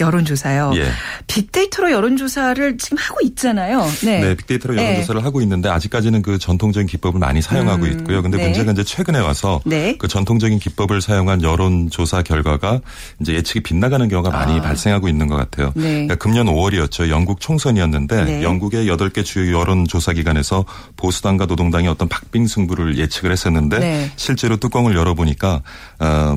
여론조사요. 0.00 0.72
예. 0.76 0.90
빅데이터로 1.26 1.90
여론조사를 1.90 2.78
지금 2.78 2.98
하고 2.98 3.18
있잖아요. 3.22 3.84
네. 4.04 4.20
네 4.20 4.34
빅데이터로 4.34 4.74
네. 4.74 4.84
여론조사를 4.84 5.20
네. 5.20 5.24
하고 5.24 5.40
있는데 5.42 5.68
아직까지는 5.68 6.22
그 6.22 6.38
전통적인 6.38 6.86
기법을 6.86 7.18
많이 7.20 7.42
사용하고 7.42 7.84
음, 7.84 7.92
있고요. 7.92 8.22
근데 8.22 8.38
네. 8.38 8.44
문제가 8.44 8.72
이제 8.72 8.84
최근에 8.84 9.18
와서 9.18 9.60
네. 9.64 9.96
그 9.98 10.08
전통적인 10.08 10.58
기법을 10.58 11.00
사용한 11.00 11.42
여론조사 11.42 12.22
결과가 12.22 12.80
이제 13.20 13.34
예측이 13.34 13.60
빗나가는 13.60 14.08
경우가 14.08 14.30
많이 14.30 14.58
아. 14.58 14.62
발생하고 14.62 15.08
있는 15.08 15.26
것 15.28 15.36
같아요. 15.36 15.72
네. 15.74 15.82
그러니까 15.82 16.14
금년 16.16 16.46
5월이었죠. 16.46 17.08
영국 17.10 17.40
총선이었는데 17.40 18.24
네. 18.24 18.42
영국의 18.42 18.86
8개 18.86 19.24
주요 19.24 19.58
여론조사 19.58 20.12
기관에서 20.12 20.64
보수당과 20.96 21.46
노동당이 21.46 21.88
어떤 21.88 22.08
박빙 22.08 22.46
승부를 22.46 22.98
예측을 22.98 23.32
했었는데 23.32 24.12
실제로 24.16 24.56
뚜껑을 24.56 24.96
열어보니까 24.96 25.62
어, 26.00 26.36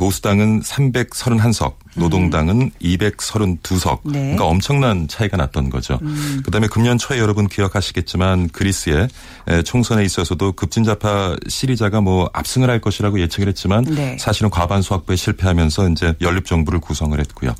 보수당은 0.00 0.62
331석, 0.62 1.74
노동당은 1.94 2.70
232석. 2.80 4.00
네. 4.04 4.20
그러니까 4.20 4.46
엄청난 4.46 5.06
차이가 5.08 5.36
났던 5.36 5.68
거죠. 5.68 5.98
음. 6.00 6.40
그다음에 6.42 6.68
금년 6.68 6.96
초에 6.96 7.18
여러분 7.18 7.46
기억하시겠지만 7.46 8.48
그리스의 8.48 9.08
총선에 9.66 10.02
있어서도 10.02 10.52
급진자파 10.52 11.36
시리자가 11.46 12.00
뭐 12.00 12.30
압승을 12.32 12.70
할 12.70 12.80
것이라고 12.80 13.20
예측을 13.20 13.48
했지만 13.48 13.84
네. 13.84 14.16
사실은 14.18 14.48
과반수 14.48 14.94
확보에 14.94 15.16
실패하면서 15.16 15.90
이제 15.90 16.14
연립 16.22 16.46
정부를 16.46 16.80
구성을 16.80 17.18
했고요. 17.18 17.54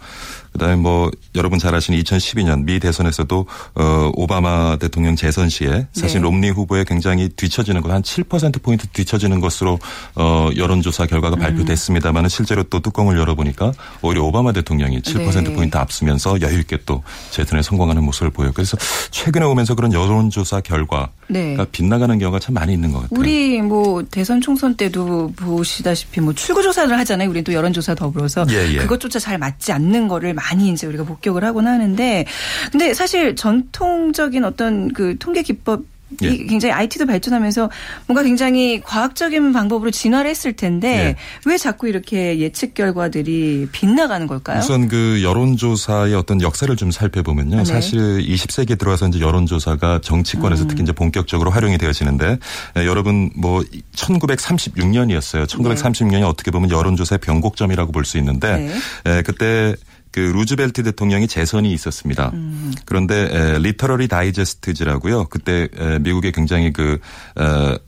그다음에 0.52 0.76
뭐 0.76 1.10
여러분 1.34 1.58
잘 1.58 1.74
아시는 1.74 2.00
2012년 2.00 2.64
미 2.64 2.80
대선에서도 2.80 3.46
어 3.74 4.10
오바마 4.14 4.78
대통령 4.80 5.16
재선 5.16 5.48
시에 5.48 5.86
사실 5.92 6.20
네. 6.20 6.24
롬니 6.24 6.50
후보에 6.50 6.84
굉장히 6.84 7.28
뒤처지는 7.28 7.82
것 7.82 7.90
한 7.90 8.02
7% 8.02 8.62
포인트 8.62 8.86
뒤처지는 8.88 9.40
것으로 9.40 9.78
어 10.14 10.48
여론조사 10.56 11.06
결과가 11.06 11.36
음. 11.36 11.40
발표됐습니다만 11.40 12.28
실제로 12.28 12.62
또 12.62 12.80
뚜껑을 12.80 13.18
열어보니까 13.18 13.72
오히려 14.02 14.22
오바마 14.22 14.52
대통령이 14.52 15.00
7% 15.00 15.44
네. 15.44 15.52
포인트 15.52 15.76
앞서면서 15.76 16.40
여유 16.40 16.60
있게 16.60 16.78
또 16.86 17.02
재선에 17.30 17.62
성공하는 17.62 18.04
모습을 18.04 18.30
보여요. 18.30 18.52
그래서 18.54 18.76
최근에 19.10 19.44
오면서 19.44 19.74
그런 19.74 19.92
여론조사 19.92 20.60
결과가 20.60 21.10
네. 21.28 21.56
빗나가는 21.72 22.18
경우가 22.18 22.38
참 22.38 22.54
많이 22.54 22.72
있는 22.72 22.92
것 22.92 23.02
같아요. 23.02 23.18
우리 23.20 23.60
뭐 23.60 24.02
대선 24.10 24.40
총선 24.40 24.74
때도 24.76 25.32
보시다시피 25.36 26.20
뭐 26.20 26.32
출구조사를 26.32 26.96
하잖아요. 26.98 27.28
우리 27.30 27.42
또 27.42 27.52
여론조사 27.52 27.94
더불어서 27.94 28.46
예, 28.50 28.72
예. 28.72 28.76
그것조차 28.78 29.18
잘 29.18 29.38
맞지 29.38 29.72
않는 29.72 30.08
거를 30.08 30.34
많이 30.40 30.70
이제 30.70 30.86
우리가 30.86 31.04
목격을 31.04 31.44
하곤 31.44 31.66
하는데 31.66 32.24
근데 32.72 32.94
사실 32.94 33.36
전통적인 33.36 34.44
어떤 34.44 34.92
그 34.92 35.16
통계 35.18 35.42
기법 35.42 35.84
예. 36.22 36.36
굉장히 36.36 36.72
IT도 36.72 37.06
발전하면서 37.06 37.70
뭔가 38.08 38.22
굉장히 38.22 38.80
과학적인 38.80 39.52
방법으로 39.52 39.90
진화를 39.90 40.28
했을 40.28 40.52
텐데 40.52 40.88
예. 40.88 41.16
왜 41.46 41.56
자꾸 41.56 41.88
이렇게 41.88 42.38
예측 42.40 42.74
결과들이 42.74 43.68
빗나가는 43.70 44.26
걸까요? 44.26 44.58
우선 44.58 44.88
그 44.88 45.22
여론조사의 45.22 46.14
어떤 46.14 46.42
역사를 46.42 46.74
좀 46.74 46.90
살펴보면요. 46.90 47.58
네. 47.58 47.64
사실 47.64 48.00
20세기에 48.26 48.78
들어와서 48.78 49.06
이제 49.08 49.20
여론조사가 49.20 50.00
정치권에서 50.02 50.64
음. 50.64 50.68
특히 50.68 50.82
이제 50.82 50.92
본격적으로 50.92 51.50
활용이 51.50 51.78
되어지는데 51.78 52.38
예, 52.78 52.86
여러분 52.86 53.30
뭐 53.36 53.62
1936년이었어요. 53.94 55.46
1936년이 55.46 56.10
네. 56.10 56.22
어떻게 56.24 56.50
보면 56.50 56.70
여론조사의 56.70 57.20
변곡점이라고 57.20 57.92
볼 57.92 58.00
수 58.04 58.16
있는데 58.18 58.56
네. 58.56 58.74
예, 59.18 59.22
그때 59.22 59.76
그 60.10 60.20
루즈벨트 60.20 60.82
대통령이 60.82 61.28
재선이 61.28 61.72
있었습니다. 61.72 62.30
음. 62.34 62.72
그런데 62.84 63.28
에, 63.30 63.58
리터러리 63.58 64.08
다이제스트즈라고요. 64.08 65.26
그때 65.26 65.68
에, 65.76 65.98
미국의 66.00 66.32
굉장히 66.32 66.72
그 66.72 66.98
에, 67.38 67.78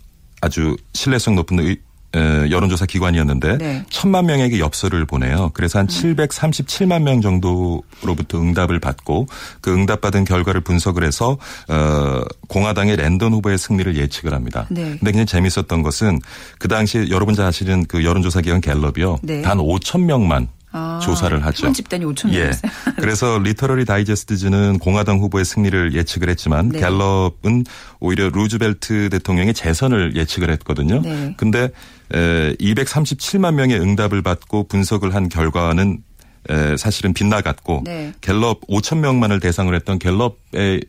아주 0.40 0.76
신뢰성 0.94 1.34
높은 1.34 1.58
의, 1.60 1.78
에, 2.14 2.50
여론조사 2.50 2.86
기관이었는데 2.86 3.58
네. 3.58 3.84
천만 3.90 4.26
명에게 4.26 4.60
엽서를 4.60 5.04
보내요. 5.06 5.50
그래서 5.54 5.78
한 5.78 5.86
음. 5.86 6.14
737만 6.16 7.02
명 7.02 7.20
정도로부터 7.20 8.38
응답을 8.38 8.78
받고 8.78 9.26
그 9.60 9.74
응답받은 9.74 10.24
결과를 10.24 10.60
분석을 10.60 11.04
해서 11.04 11.38
어, 11.68 12.22
공화당의 12.48 12.96
랜던 12.96 13.32
후보의 13.32 13.58
승리를 13.58 13.96
예측을 13.96 14.32
합니다. 14.32 14.66
네. 14.70 14.96
근데 14.98 15.12
굉장히 15.12 15.26
재밌었던 15.26 15.82
것은 15.82 16.20
그 16.58 16.68
당시 16.68 17.06
여러분 17.10 17.34
잘 17.34 17.46
아시는 17.46 17.86
그 17.86 18.04
여론조사 18.04 18.42
기관 18.42 18.60
갤럽이요. 18.60 19.18
네. 19.22 19.42
단 19.42 19.58
5천 19.58 20.02
명만 20.02 20.48
아, 20.72 21.00
조사를 21.02 21.44
하죠. 21.44 21.66
한 21.66 21.74
집단이 21.74 22.04
5천 22.04 22.30
명. 22.30 22.36
예. 22.36 22.50
그래서 22.96 23.38
리터러리 23.38 23.84
다이제스트즈는 23.84 24.78
공화당 24.78 25.18
후보의 25.18 25.44
승리를 25.44 25.94
예측을 25.94 26.28
했지만 26.30 26.70
네. 26.70 26.80
갤럽은 26.80 27.64
오히려 28.00 28.30
루즈벨트 28.30 29.10
대통령의 29.10 29.54
재선을 29.54 30.16
예측을 30.16 30.50
했거든요. 30.50 31.00
네. 31.02 31.34
근데 31.36 31.70
237만 32.10 33.54
명의 33.54 33.78
응답을 33.78 34.22
받고 34.22 34.68
분석을 34.68 35.14
한 35.14 35.28
결과는 35.28 36.02
사실은 36.76 37.14
빗나갔고 37.14 37.82
네. 37.84 38.12
갤럽 38.20 38.60
5천 38.66 38.98
명만을 38.98 39.40
대상으로 39.40 39.76
했던 39.76 39.98
갤럽 39.98 40.41
의 40.54 40.82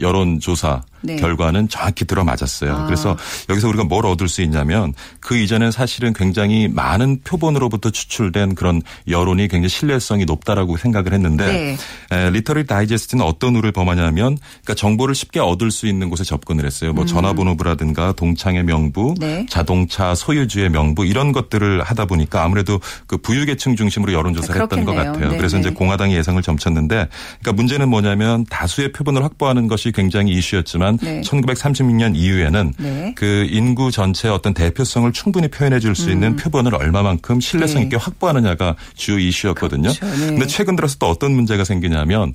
여론조사 0.00 0.82
네. 1.00 1.16
결과는 1.16 1.68
정확히 1.68 2.04
들어맞았어요. 2.04 2.72
아. 2.72 2.84
그래서 2.86 3.16
여기서 3.48 3.68
우리가 3.68 3.84
뭘 3.84 4.06
얻을 4.06 4.28
수 4.28 4.42
있냐면 4.42 4.94
그 5.20 5.36
이전엔 5.36 5.70
사실은 5.70 6.12
굉장히 6.12 6.68
많은 6.68 7.20
표본으로부터 7.24 7.90
추출된 7.90 8.54
그런 8.54 8.82
여론이 9.08 9.48
굉장히 9.48 9.68
신뢰성이 9.68 10.24
높다라고 10.24 10.76
생각을 10.76 11.12
했는데 11.12 11.76
네. 12.10 12.30
리터리 12.30 12.66
다이제스트는 12.66 13.24
어떤 13.24 13.56
우를 13.56 13.72
범하냐면 13.72 14.38
그러니까 14.38 14.74
정보를 14.74 15.14
쉽게 15.14 15.40
얻을 15.40 15.70
수 15.70 15.86
있는 15.86 16.10
곳에 16.10 16.24
접근을 16.24 16.64
했어요. 16.64 16.92
뭐 16.92 17.04
음. 17.04 17.06
전화번호부라든가 17.06 18.12
동창의 18.12 18.64
명부, 18.64 19.14
네. 19.18 19.46
자동차 19.48 20.14
소유주의 20.14 20.68
명부 20.68 21.06
이런 21.06 21.32
것들을 21.32 21.82
하다 21.82 22.06
보니까 22.06 22.44
아무래도 22.44 22.80
그 23.06 23.18
부유계층 23.18 23.76
중심으로 23.76 24.12
여론조사를 24.12 24.60
아, 24.60 24.64
했던 24.64 24.84
것 24.84 24.94
같아요. 24.94 25.30
네 25.30 25.36
그래서 25.36 25.58
이제 25.58 25.70
공화당이 25.70 26.14
예상을 26.14 26.40
점쳤는데 26.42 27.08
그러니까 27.40 27.52
문제는 27.52 27.88
뭐냐면 27.88 28.44
다수의 28.46 28.92
표본 28.92 29.07
을 29.16 29.24
확보하는 29.24 29.68
것이 29.68 29.92
굉장히 29.92 30.32
이슈였지만 30.32 30.98
네. 30.98 31.20
1936년 31.22 32.14
이후에는 32.14 32.74
네. 32.78 33.12
그 33.16 33.46
인구 33.50 33.90
전체의 33.90 34.34
어떤 34.34 34.54
대표성을 34.54 35.10
충분히 35.12 35.48
표현해 35.48 35.78
줄 35.80 35.94
수 35.98 36.10
있는 36.10 36.28
음. 36.28 36.36
표본을 36.36 36.74
얼마만큼 36.74 37.40
신뢰성 37.40 37.80
네. 37.80 37.82
있게 37.84 37.96
확보하느냐가 37.96 38.76
주요 38.94 39.18
이슈였거든요. 39.18 39.90
그렇죠. 39.92 40.06
네. 40.06 40.26
근데 40.26 40.46
최근 40.46 40.76
들어서 40.76 40.96
또 40.98 41.06
어떤 41.08 41.32
문제가 41.32 41.64
생기냐면 41.64 42.32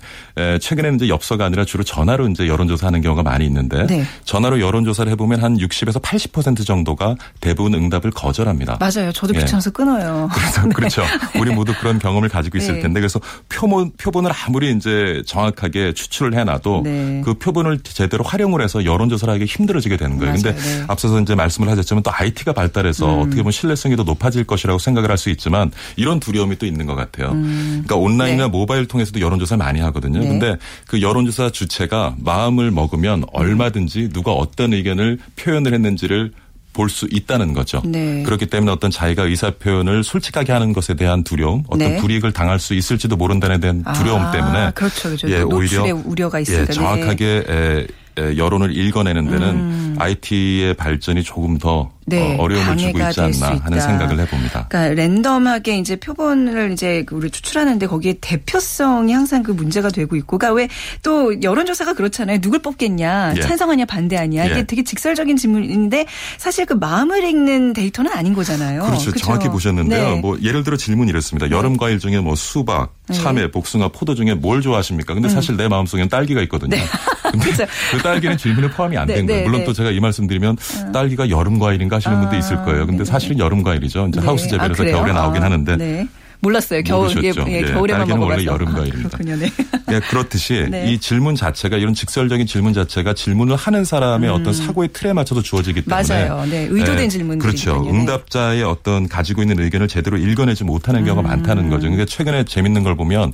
최근에는 0.59 0.97
이제 0.97 1.09
엽서가 1.09 1.45
아니라 1.45 1.65
주로 1.65 1.83
전화로 1.83 2.27
이제 2.29 2.47
여론조사하는 2.47 3.01
경우가 3.01 3.23
많이 3.23 3.45
있는데 3.45 3.85
네. 3.87 4.03
전화로 4.25 4.59
여론조사를 4.59 5.11
해보면 5.13 5.41
한 5.41 5.57
60에서 5.57 6.01
80% 6.01 6.65
정도가 6.65 7.15
대부분 7.39 7.73
응답을 7.73 8.11
거절합니다. 8.11 8.77
맞아요. 8.79 9.11
저도 9.13 9.33
예. 9.35 9.39
귀찮아서 9.39 9.69
예. 9.69 9.73
끊어요. 9.73 10.29
그래서 10.33 10.61
네. 10.63 10.69
그렇죠. 10.73 11.03
우리 11.39 11.51
모두 11.53 11.73
그런 11.79 11.99
경험을 11.99 12.29
가지고 12.29 12.57
있을 12.57 12.81
텐데 12.81 12.99
그래서 12.99 13.19
표본 13.49 13.91
표본을 13.97 14.31
아무리 14.45 14.71
이제 14.71 15.23
정확하게 15.25 15.93
추출을 15.93 16.33
해놔도 16.33 16.62
그 16.71 17.33
표본을 17.33 17.79
제대로 17.79 18.23
활용 18.23 18.43
활용을 18.43 18.61
해서 18.61 18.85
여론조사를 18.85 19.33
하기 19.33 19.45
힘들어지게 19.45 19.97
되는 19.97 20.17
거예요. 20.17 20.35
그런데 20.35 20.59
네. 20.59 20.83
앞서서 20.87 21.19
이제 21.19 21.35
말씀을 21.35 21.69
하셨지만 21.69 22.03
또 22.03 22.11
IT가 22.13 22.53
발달해서 22.53 23.05
음. 23.15 23.19
어떻게 23.21 23.37
보면 23.37 23.51
신뢰성이 23.51 23.95
더 23.95 24.03
높아질 24.03 24.43
것이라고 24.45 24.79
생각을 24.79 25.09
할 25.09 25.23
수 25.23 25.29
있지만 25.29 25.71
이런 25.95 26.19
두려움이 26.19 26.57
또 26.57 26.65
있는 26.65 26.85
것 26.85 26.95
같아요. 26.95 27.31
음. 27.31 27.83
그러니까 27.85 27.95
온라인이나 27.95 28.45
네. 28.45 28.49
모바일 28.49 28.87
통해서도 28.87 29.21
여론조사 29.21 29.55
많이 29.55 29.79
하거든요. 29.79 30.19
네. 30.19 30.27
근데 30.27 30.57
그 30.87 31.01
여론조사 31.01 31.51
주체가 31.51 32.15
마음을 32.17 32.71
먹으면 32.71 33.23
얼마든지 33.31 34.09
누가 34.09 34.33
어떤 34.33 34.73
의견을 34.73 35.19
표현을 35.37 35.73
했는지를 35.73 36.31
볼 36.73 36.89
수 36.89 37.07
있다는 37.09 37.53
거죠. 37.53 37.81
네. 37.85 38.23
그렇기 38.23 38.47
때문에 38.47 38.71
어떤 38.71 38.91
자기가 38.91 39.23
의사 39.23 39.51
표현을 39.51 40.03
솔직하게 40.03 40.51
하는 40.51 40.73
것에 40.73 40.93
대한 40.93 41.23
두려움, 41.23 41.63
어떤 41.67 41.93
네. 41.93 41.97
불이익을 41.97 42.33
당할 42.33 42.59
수 42.59 42.73
있을지도 42.73 43.15
모른다는 43.15 43.59
대한 43.59 43.83
두려움 43.95 44.21
아, 44.21 44.31
때문에 44.31 44.71
그렇죠, 44.75 45.09
그렇죠. 45.09 45.29
예, 45.29 45.41
오히려 45.41 45.83
우려가 46.05 46.39
있으니까 46.39 46.67
예, 46.69 46.73
정확하게 46.73 47.43
네. 47.47 47.87
여론을 48.17 48.75
읽어내는 48.75 49.29
데는 49.29 49.47
음. 49.49 49.95
IT의 49.97 50.75
발전이 50.75 51.23
조금 51.23 51.57
더 51.57 51.91
네, 52.05 52.35
어, 52.37 52.47
려움을 52.47 52.75
주고 52.77 52.99
있지 52.99 53.21
않나 53.21 53.61
하는 53.63 53.79
생각을 53.79 54.19
해봅니다. 54.19 54.67
그러니까 54.67 54.93
랜덤하게 54.93 55.77
이제 55.77 55.95
표본을 55.95 56.73
이제 56.73 57.05
우리 57.11 57.29
추출하는데 57.29 57.87
거기에 57.87 58.15
대표성이 58.19 59.13
항상 59.13 59.41
그 59.41 59.51
문제가 59.51 59.87
되고 59.89 60.15
있고, 60.17 60.37
그러니까 60.37 60.55
왜 60.55 60.67
또 61.01 61.41
여론조사가 61.41 61.93
그렇잖아요. 61.93 62.39
누굴 62.39 62.59
뽑겠냐, 62.59 63.33
예. 63.37 63.41
찬성하냐, 63.41 63.85
반대하냐 63.85 64.45
이게 64.45 64.59
예. 64.59 64.63
되게 64.63 64.83
직설적인 64.83 65.37
질문인데 65.37 66.05
사실 66.37 66.65
그 66.65 66.73
마음을 66.73 67.23
읽는 67.23 67.73
데이터는 67.73 68.11
아닌 68.11 68.33
거잖아요. 68.33 68.83
그렇죠. 68.83 69.11
그렇죠? 69.11 69.25
정확히 69.25 69.49
보셨는데요. 69.49 70.09
네. 70.15 70.21
뭐 70.21 70.37
예를 70.41 70.63
들어 70.63 70.77
질문이 70.77 71.09
이렇습니다. 71.09 71.47
네. 71.47 71.55
여름 71.55 71.77
과일 71.77 71.99
중에 71.99 72.19
뭐 72.19 72.35
수박, 72.35 72.93
네. 73.07 73.15
참외, 73.15 73.51
복숭아, 73.51 73.89
포도 73.89 74.15
중에 74.15 74.33
뭘 74.33 74.61
좋아하십니까? 74.61 75.13
근데 75.13 75.27
음. 75.27 75.33
사실 75.33 75.57
내 75.57 75.67
마음속에는 75.67 76.09
딸기가 76.09 76.41
있거든요. 76.43 76.77
네. 77.33 77.39
근데 77.39 77.51
그렇죠. 77.51 77.71
그 77.91 77.97
딸기는 78.03 78.37
질문에 78.37 78.69
포함이 78.69 78.97
안된 78.97 79.25
네, 79.25 79.33
거예요. 79.33 79.49
물론 79.49 79.63
또 79.65 79.73
제가 79.73 79.91
이 79.91 79.99
말씀드리면 79.99 80.57
어. 80.87 80.91
딸기가 80.91 81.29
여름 81.29 81.59
과일인가 81.59 81.97
하시는 81.97 82.19
분도 82.19 82.35
있을 82.35 82.57
아, 82.57 82.65
거예요. 82.65 82.85
근데 82.85 83.03
사실은 83.03 83.39
여름 83.39 83.63
과일이죠. 83.63 84.07
이제 84.07 84.19
하우스 84.19 84.47
재배로서 84.47 84.83
아, 84.83 84.85
겨울에 84.87 85.13
나오긴 85.13 85.41
아, 85.41 85.45
하는데 85.45 86.07
몰랐어요. 86.43 86.83
겨울, 86.83 87.09
예, 87.23 87.29
예, 87.29 87.31
네, 87.61 87.61
겨울에만 87.71 88.07
먹어봐서. 88.07 88.31
원래 88.31 88.45
여름 88.45 88.73
과일입니다. 88.73 89.17
아, 89.17 89.35
네. 89.35 89.49
네, 89.87 89.99
그렇듯이 90.09 90.67
네. 90.69 90.91
이 90.91 90.99
질문 90.99 91.35
자체가 91.35 91.77
이런 91.77 91.93
직설적인 91.93 92.45
질문 92.45 92.73
자체가 92.73 93.13
질문을 93.13 93.55
하는 93.55 93.83
사람의 93.83 94.29
음. 94.29 94.35
어떤 94.35 94.53
사고의 94.53 94.89
틀에 94.93 95.13
맞춰서 95.13 95.41
주어지기 95.41 95.81
때문에 95.83 96.07
맞아요. 96.07 96.45
네, 96.45 96.67
의도된 96.69 96.97
네, 96.97 97.07
질문들 97.07 97.39
그렇죠. 97.47 97.85
응답자의 97.89 98.63
어떤 98.63 99.07
가지고 99.09 99.41
있는 99.41 99.59
의견을 99.59 99.87
제대로 99.87 100.17
읽어내지 100.17 100.63
못하는 100.63 101.03
경우가 101.05 101.27
음. 101.27 101.27
많다는 101.27 101.69
거죠. 101.69 101.81
그러니까 101.87 102.05
최근에 102.05 102.43
재밌는 102.45 102.83
걸 102.83 102.95
보면 102.95 103.33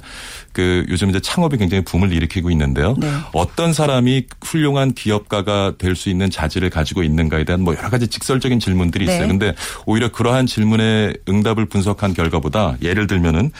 그 0.53 0.85
요즘 0.89 1.09
이제 1.09 1.19
창업이 1.19 1.57
굉장히 1.57 1.83
붐을 1.83 2.11
일으키고 2.13 2.49
있는데요. 2.51 2.95
네. 2.99 3.09
어떤 3.33 3.73
사람이 3.73 4.25
훌륭한 4.41 4.93
기업가가 4.93 5.73
될 5.77 5.95
수 5.99 6.09
있는 6.09 6.29
자질을 6.29 6.69
가지고 6.69 7.03
있는가에 7.03 7.43
대한 7.43 7.61
뭐 7.61 7.75
여러 7.75 7.89
가지 7.89 8.07
직설적인 8.07 8.59
질문들이 8.59 9.03
있어요. 9.05 9.23
네. 9.23 9.27
근데 9.27 9.53
오히려 9.85 10.09
그러한 10.11 10.45
질문에 10.45 11.13
응답을 11.27 11.65
분석한 11.65 12.13
결과보다 12.13 12.77
예를 12.81 12.98
들면은 13.07 13.51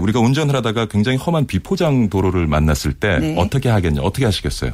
우리가 0.00 0.20
운전을 0.20 0.54
하다가 0.56 0.86
굉장히 0.86 1.18
험한 1.18 1.46
비포장 1.46 2.08
도로를 2.08 2.46
만났을 2.46 2.92
때 2.92 3.18
네. 3.18 3.34
어떻게 3.38 3.68
하겠냐, 3.68 4.02
어떻게 4.02 4.24
하시겠어요? 4.24 4.72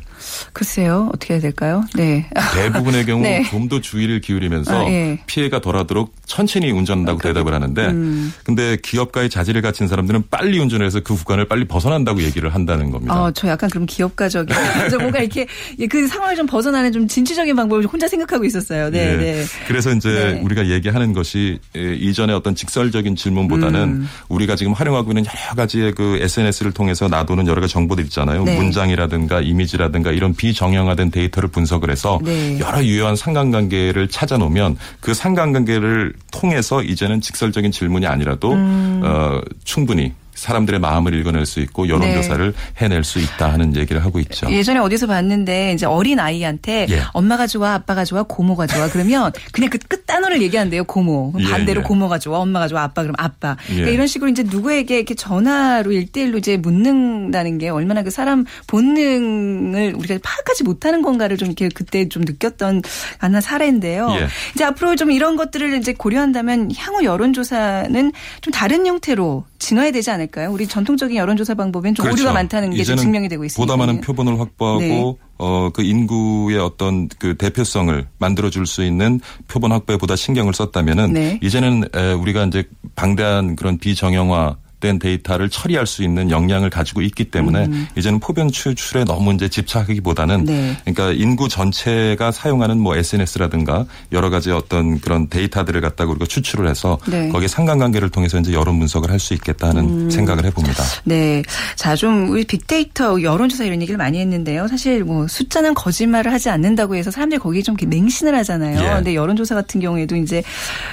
글쎄요, 0.53 1.11
어떻게 1.13 1.35
해야 1.35 1.41
될까요? 1.41 1.85
네. 1.95 2.29
대부분의 2.55 3.07
경우 3.07 3.23
네. 3.23 3.43
좀더 3.51 3.81
주의를 3.81 4.21
기울이면서 4.21 4.87
아, 4.87 4.91
예. 4.91 5.19
피해가 5.27 5.61
덜하도록 5.61 6.15
천천히 6.27 6.71
운전한다고 6.71 7.19
아, 7.19 7.23
대답을 7.23 7.55
하는데, 7.55 7.87
음. 7.87 8.33
근데 8.45 8.77
기업가의 8.83 9.31
자질을 9.31 9.63
갖춘 9.63 9.89
사람들은 9.89 10.25
빨리 10.31 10.59
운전을 10.59 10.85
해서 10.87 11.01
그 11.01 11.15
구간을 11.15 11.47
빨리 11.47 11.67
벗어난다고 11.67 12.23
얘기를 12.23 12.55
한다는 12.55 12.91
겁니다. 12.91 13.15
어, 13.15 13.31
저 13.33 13.49
약간 13.49 13.71
그럼 13.71 13.87
기업가적인, 13.87 14.55
저 14.91 14.99
뭔가 14.99 15.21
이렇게 15.21 15.47
그 15.89 16.07
상황을 16.07 16.37
좀 16.37 16.47
벗어나는 16.47 16.93
좀 16.93 17.09
진취적인 17.09 17.55
방법을 17.57 17.87
혼자 17.87 18.09
생각하고 18.09 18.45
있었어요. 18.45 18.91
네, 18.91 19.17
네. 19.17 19.17
네. 19.17 19.45
그래서 19.67 19.93
이제 19.93 20.09
네. 20.11 20.41
우리가 20.41 20.69
얘기하는 20.69 21.13
것이 21.13 21.59
이전에 21.75 22.33
어떤 22.33 22.55
직설적인 22.55 23.17
질문보다는 23.17 23.81
음. 23.83 24.04
우리가 24.29 24.57
지금 24.57 24.73
활용하고 24.73 25.11
있는 25.11 25.25
여러 25.27 25.55
가지의 25.55 25.93
그 25.93 26.19
SNS를 26.21 26.73
통해서 26.73 27.09
놔두는 27.09 27.47
여러 27.47 27.61
가지 27.61 27.73
정보들 27.73 28.05
있잖아요. 28.05 28.45
네. 28.45 28.57
문장이라든가 28.57 29.41
이미지라든가 29.41 30.13
이런 30.13 30.35
비정형화된 30.35 31.11
데이터를 31.11 31.49
분석을 31.49 31.91
해서 31.91 32.21
네. 32.23 32.59
여러 32.61 32.83
유효한 32.85 33.17
상관관계를 33.17 34.09
찾아놓으면 34.09 34.77
그 35.01 35.15
상관관계를 35.15 36.15
통해서 36.33 36.83
이제는 36.83 37.21
직설적인 37.21 37.73
질문이 37.73 38.07
아니라도 38.07 38.53
음. 38.53 39.01
어, 39.05 39.41
충분히 39.65 40.13
사람들의 40.45 40.79
마음을 40.79 41.15
읽어낼 41.15 41.47
수 41.47 41.61
있고 41.61 41.89
여론조사를 41.89 42.53
네. 42.53 42.85
해낼 42.85 43.03
수 43.03 43.19
있다 43.19 43.51
하는 43.51 43.75
얘기를 43.77 44.05
하고 44.05 44.21
있죠. 44.21 44.51
예전에 44.51 44.79
어디서 44.79 45.07
봤는데 45.07 45.73
이제 45.73 45.87
어린 45.87 46.21
아이한테 46.21 46.87
예. 46.91 47.01
엄마가 47.15 47.47
좋아, 47.47 47.73
아빠가 47.73 48.05
좋아, 48.05 48.23
고모가 48.25 48.67
좋아 48.67 48.89
그러면 48.91 49.33
그냥 49.53 49.71
그 49.71 49.79
끝 49.95 50.07
단어를 50.07 50.43
얘기한대요. 50.43 50.85
고모. 50.85 51.33
예, 51.39 51.45
반대로 51.45 51.81
예. 51.81 51.85
고모가 51.85 52.19
좋아, 52.19 52.39
엄마가 52.39 52.69
좋아, 52.69 52.83
아빠 52.83 53.03
그럼 53.03 53.15
아빠. 53.19 53.57
그러니까 53.67 53.89
예. 53.89 53.93
이런 53.93 54.07
식으로 54.07 54.31
이제 54.31 54.43
누구에게 54.43 54.97
이렇게 54.97 55.15
전화로 55.15 55.93
일대일로 55.93 56.39
이제 56.39 56.57
묻는다는 56.57 57.59
게 57.59 57.69
얼마나 57.69 58.03
그 58.03 58.11
사람 58.11 58.45
본능을 58.67 59.95
우리가 59.97 60.19
파악하지 60.23 60.65
못하는 60.65 61.03
건가를 61.03 61.37
좀 61.37 61.49
이렇게 61.49 61.69
그때 61.69 62.09
좀 62.09 62.23
느꼈던 62.23 62.83
하나 63.19 63.41
사례인데요. 63.41 64.09
예. 64.19 64.29
이제 64.55 64.65
앞으로 64.65 64.97
좀 64.97 65.11
이런 65.11 65.37
것들을 65.37 65.75
이제 65.75 65.93
고려한다면 65.95 66.71
향후 66.77 67.05
여론조사는 67.05 68.13
좀 68.41 68.53
다른 68.53 68.87
형태로 68.87 69.45
진화해야 69.59 69.93
되지 69.93 70.11
않을까 70.11 70.34
요? 70.43 70.51
우리 70.51 70.67
전통적인 70.67 71.17
여론조사 71.17 71.55
방법엔 71.55 71.95
좀 71.95 72.05
그렇죠. 72.05 72.23
오류가 72.23 72.33
많다는 72.33 72.71
게 72.71 72.83
증명이 72.83 73.29
되고 73.29 73.45
있습니다. 73.45 73.61
보다 73.63 73.77
많은 73.79 74.01
표본을 74.01 74.41
확보하고 74.41 74.81
네. 74.81 75.15
어, 75.39 75.71
그 75.73 75.83
인구의 75.83 76.59
어떤 76.59 77.09
그 77.19 77.37
대표성을 77.37 78.07
만들어 78.19 78.51
줄 78.51 78.67
수 78.67 78.83
있는 78.85 79.21
표본 79.47 79.73
확보에 79.73 79.97
보다 79.97 80.17
신경을 80.17 80.55
썼다면은 80.55 81.13
네. 81.13 81.39
이제는 81.43 81.85
우리가 82.19 82.45
이제 82.47 82.65
방대한 82.97 83.55
그런 83.57 83.79
비정형화 83.79 84.57
된 84.85 84.99
데이터를 84.99 85.49
처리할 85.49 85.87
수 85.87 86.05
있는 86.05 86.31
역량을 86.31 86.71
가지고 86.71 87.03
있기 87.03 87.25
때문에 87.25 87.65
음. 87.65 87.89
이제는 87.97 88.21
포병 88.21 88.51
추출에 88.51 89.05
너무 89.05 89.33
이제 89.33 89.49
집착하기보다는 89.49 90.45
네. 90.45 90.77
그러니까 90.85 91.11
인구 91.13 91.49
전체가 91.49 92.31
사용하는 92.31 92.79
뭐 92.79 92.95
SNS라든가 92.95 93.87
여러 94.13 94.31
가지 94.31 94.51
어떤 94.51 95.01
그런 95.01 95.29
데이터들을 95.29 95.81
갖다가 95.81 96.11
우리가 96.13 96.27
추출을 96.27 96.69
해서 96.69 96.99
네. 97.09 97.31
거기에 97.31 97.49
상관관계를 97.49 98.11
통해서 98.11 98.39
이제 98.39 98.53
여론 98.53 98.79
분석을 98.79 99.11
할 99.11 99.25
수 99.25 99.33
있겠다 99.35 99.69
하는 99.69 99.85
음. 99.85 100.11
생각을 100.11 100.45
해봅니다. 100.45 100.85
네. 101.05 101.43
자, 101.77 101.97
좀 101.97 102.29
우리 102.31 102.45
빅데이터 102.45 103.23
여론조사 103.23 103.65
이런 103.65 103.81
얘기를 103.81 103.97
많이 103.97 104.21
했는데요. 104.21 104.69
사실 104.69 105.03
뭐 105.03 105.27
숫자는 105.27 105.75
거짓말을 105.75 106.33
하지 106.33 106.51
않는다고 106.51 106.95
해서 106.95 107.11
사람들이 107.11 107.41
거기에 107.41 107.63
좀 107.63 107.75
맹신을 107.85 108.35
하잖아요. 108.37 108.81
예. 108.81 108.95
근데 108.97 109.15
여론조사 109.15 109.55
같은 109.55 109.81
경우에도 109.81 110.17
이제 110.17 110.43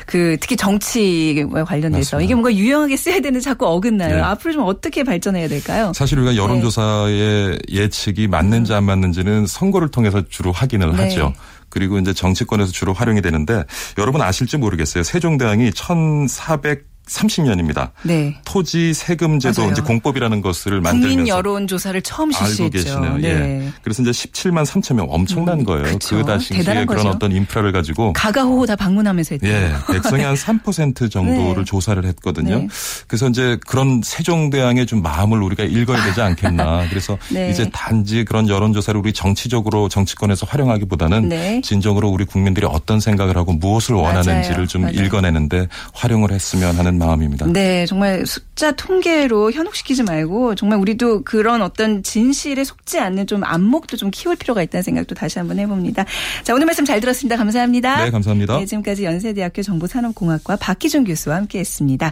그 0.06 0.38
특히 0.40 0.56
정치에 0.56 1.44
관련돼서 1.44 2.18
맞습니다. 2.18 2.22
이게 2.22 2.34
뭔가 2.34 2.54
유용하게 2.56 2.96
써야 2.96 3.20
되는 3.20 3.40
자꾸 3.42 3.68
어 3.68 3.81
긋나요. 3.82 4.16
네. 4.16 4.22
앞으로 4.22 4.54
좀 4.54 4.64
어떻게 4.66 5.04
발전해야 5.04 5.48
될까요? 5.48 5.92
사실 5.96 6.20
우리가 6.20 6.36
여론조사의 6.36 7.50
네. 7.52 7.58
예측이 7.70 8.28
맞는지 8.28 8.74
안 8.74 8.84
맞는지는 8.86 9.48
선거를 9.48 9.90
통해서 9.90 10.22
주로 10.30 10.52
확인을 10.52 10.96
네. 10.96 11.04
하죠. 11.04 11.34
그리고 11.70 11.98
이제 12.00 12.14
정치권에서 12.14 12.72
주로 12.72 12.94
활용이 12.94 13.22
되는데 13.22 13.64
여러분 13.98 14.22
아실지 14.22 14.58
모르겠어요. 14.58 15.04
세종대왕이 15.04 15.72
1400 15.74 16.91
30년입니다. 17.08 17.92
네. 18.04 18.36
토지 18.46 18.94
세금 18.94 19.40
제도 19.40 19.62
맞아요. 19.62 19.72
이제 19.74 19.82
공법이라는 19.82 20.42
것을 20.42 20.82
만들면서 20.82 21.08
국민 21.08 21.28
여론 21.28 21.68
조사를 21.68 22.02
처음 22.02 22.32
실시했죠. 22.32 22.64
알고 22.64 22.72
계시네요. 22.72 23.18
네. 23.18 23.30
예. 23.66 23.72
그래서 23.84 24.02
이제 24.02 24.12
17만 24.12 24.66
3천 24.66 24.96
명 24.96 25.08
엄청난 25.10 25.60
음, 25.60 25.66
거예요. 25.66 25.84
그쵸. 25.84 26.24
그 26.24 26.64
그런 26.64 26.86
거죠. 26.86 27.10
어떤 27.10 27.32
인프라를 27.32 27.72
가지고 27.72 28.14
가가호호 28.14 28.66
다 28.66 28.76
방문하면서 28.76 29.36
했죠. 29.36 29.48
예. 29.48 29.72
백성의 29.92 30.26
한3% 30.26 31.12
정도를 31.12 31.64
네. 31.64 31.66
조사를 31.66 32.04
했거든요. 32.06 32.60
네. 32.60 32.68
그래서 33.08 33.28
이제 33.28 33.58
그런 33.68 34.02
세종대왕의 34.04 34.86
좀 34.86 35.02
마음을 35.02 35.42
우리가 35.42 35.64
읽어야 35.64 36.04
되지 36.06 36.22
않겠나. 36.22 36.88
그래서 36.90 37.18
네. 37.30 37.50
이제 37.50 37.70
단지 37.74 38.24
그런 38.24 38.48
여론 38.48 38.74
조사를 38.74 38.98
우리 39.00 39.12
정치적으로 39.14 39.90
정치권에서 39.90 40.46
활용하기보다는 40.50 41.30
네. 41.30 41.62
진정으로 41.62 42.10
우리 42.10 42.26
국민들이 42.26 42.66
어떤 42.70 43.00
생각을 43.00 43.36
하고 43.38 43.54
무엇을 43.54 43.96
원하는지를 43.96 44.56
맞아요. 44.56 44.68
좀 44.68 44.82
맞아요. 44.84 44.96
읽어내는데 44.96 45.68
활용을 45.94 46.32
했으면 46.32 46.78
하는 46.78 46.91
마음입니다. 46.98 47.46
네, 47.48 47.86
정말 47.86 48.26
숫자 48.26 48.72
통계로 48.72 49.52
현혹시키지 49.52 50.04
말고 50.04 50.56
정말 50.56 50.80
우리도 50.80 51.24
그런 51.24 51.62
어떤 51.62 52.04
진실에 52.04 52.64
속지 52.64 53.00
않는 53.00 53.28
좀 53.28 53.44
안목도 53.44 53.98
좀 53.98 54.12
키울 54.12 54.36
필요가 54.36 54.62
있다는 54.64 54.84
생각도 54.84 55.16
다시 55.16 55.40
한번 55.40 55.60
해봅니다. 55.60 56.06
자, 56.44 56.54
오늘 56.54 56.66
말씀 56.66 56.86
잘 56.86 57.00
들었습니다. 57.00 57.38
감사합니다. 57.38 58.06
네, 58.06 58.12
감사합니다. 58.12 58.60
네, 58.60 58.66
지금까지 58.66 59.04
연세대학교 59.04 59.62
정보산업공학과 59.62 60.56
박희준 60.58 61.04
교수와 61.04 61.36
함께했습니다. 61.38 62.12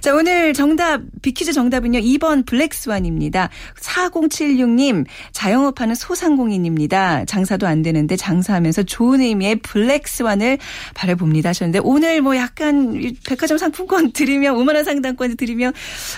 자, 0.00 0.14
오늘 0.14 0.52
정답 0.54 1.00
비퀴즈 1.22 1.52
정답은요 1.52 2.00
2번 2.00 2.46
블랙스완입니다. 2.46 3.50
4076님 3.80 5.06
자영업하는 5.32 5.94
소상공인입니다. 5.94 7.24
장사도 7.24 7.66
안 7.66 7.82
되는데 7.82 8.16
장사하면서 8.16 8.84
좋은 8.84 9.20
의미의 9.20 9.56
블랙스완을 9.56 10.58
바라봅니다 10.94 11.50
하셨는데 11.50 11.80
오늘 11.82 12.20
뭐 12.22 12.36
약간 12.36 13.00
백화점 13.26 13.58
상품권 13.58 14.12
드리 14.20 14.30
드리면 14.30 14.54
5만 14.54 14.76
원 14.76 14.84
상당권을 14.84 15.36
드리면 15.36 15.72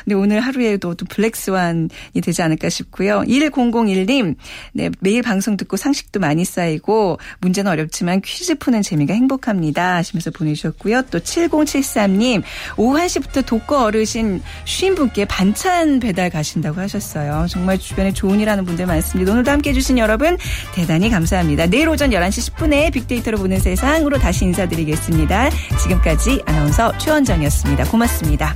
네, 0.04 0.14
오늘 0.14 0.40
하루에도 0.40 0.94
또 0.94 1.06
블랙스완이 1.06 1.88
되지 2.22 2.42
않을까 2.42 2.68
싶고요. 2.68 3.22
1001님 3.22 4.36
네, 4.72 4.90
매일 5.00 5.22
방송 5.22 5.56
듣고 5.56 5.76
상식도 5.76 6.20
많이 6.20 6.44
쌓이고 6.44 7.18
문제는 7.40 7.70
어렵지만 7.72 8.20
퀴즈 8.20 8.56
푸는 8.56 8.82
재미가 8.82 9.14
행복합니다 9.14 9.96
하시면서 9.96 10.30
보내주셨고요. 10.30 11.02
또 11.10 11.18
7073님 11.18 12.42
오후 12.76 12.98
1시부터 12.98 13.46
독거 13.46 13.84
어르신 13.84 14.42
쉰 14.64 14.94
분께 14.94 15.24
반찬 15.24 16.00
배달 16.00 16.28
가신다고 16.28 16.80
하셨어요. 16.80 17.46
정말 17.48 17.78
주변에 17.78 18.12
좋은 18.12 18.40
일 18.40 18.50
하는 18.50 18.64
분들 18.64 18.86
많습니다. 18.86 19.32
오늘도 19.32 19.50
함께해 19.50 19.72
주신 19.72 19.96
여러분 19.98 20.36
대단히 20.74 21.08
감사합니다. 21.08 21.66
내일 21.66 21.88
오전 21.88 22.10
11시 22.10 22.52
10분에 22.52 22.92
빅데이터로 22.92 23.38
보는 23.38 23.58
세상으로 23.58 24.18
다시 24.18 24.44
인사드리겠습니다. 24.44 25.50
지금까지 25.82 26.42
아나운서 26.44 26.96
최원정이었습니다. 26.98 27.84
고맙습니다. 27.92 28.54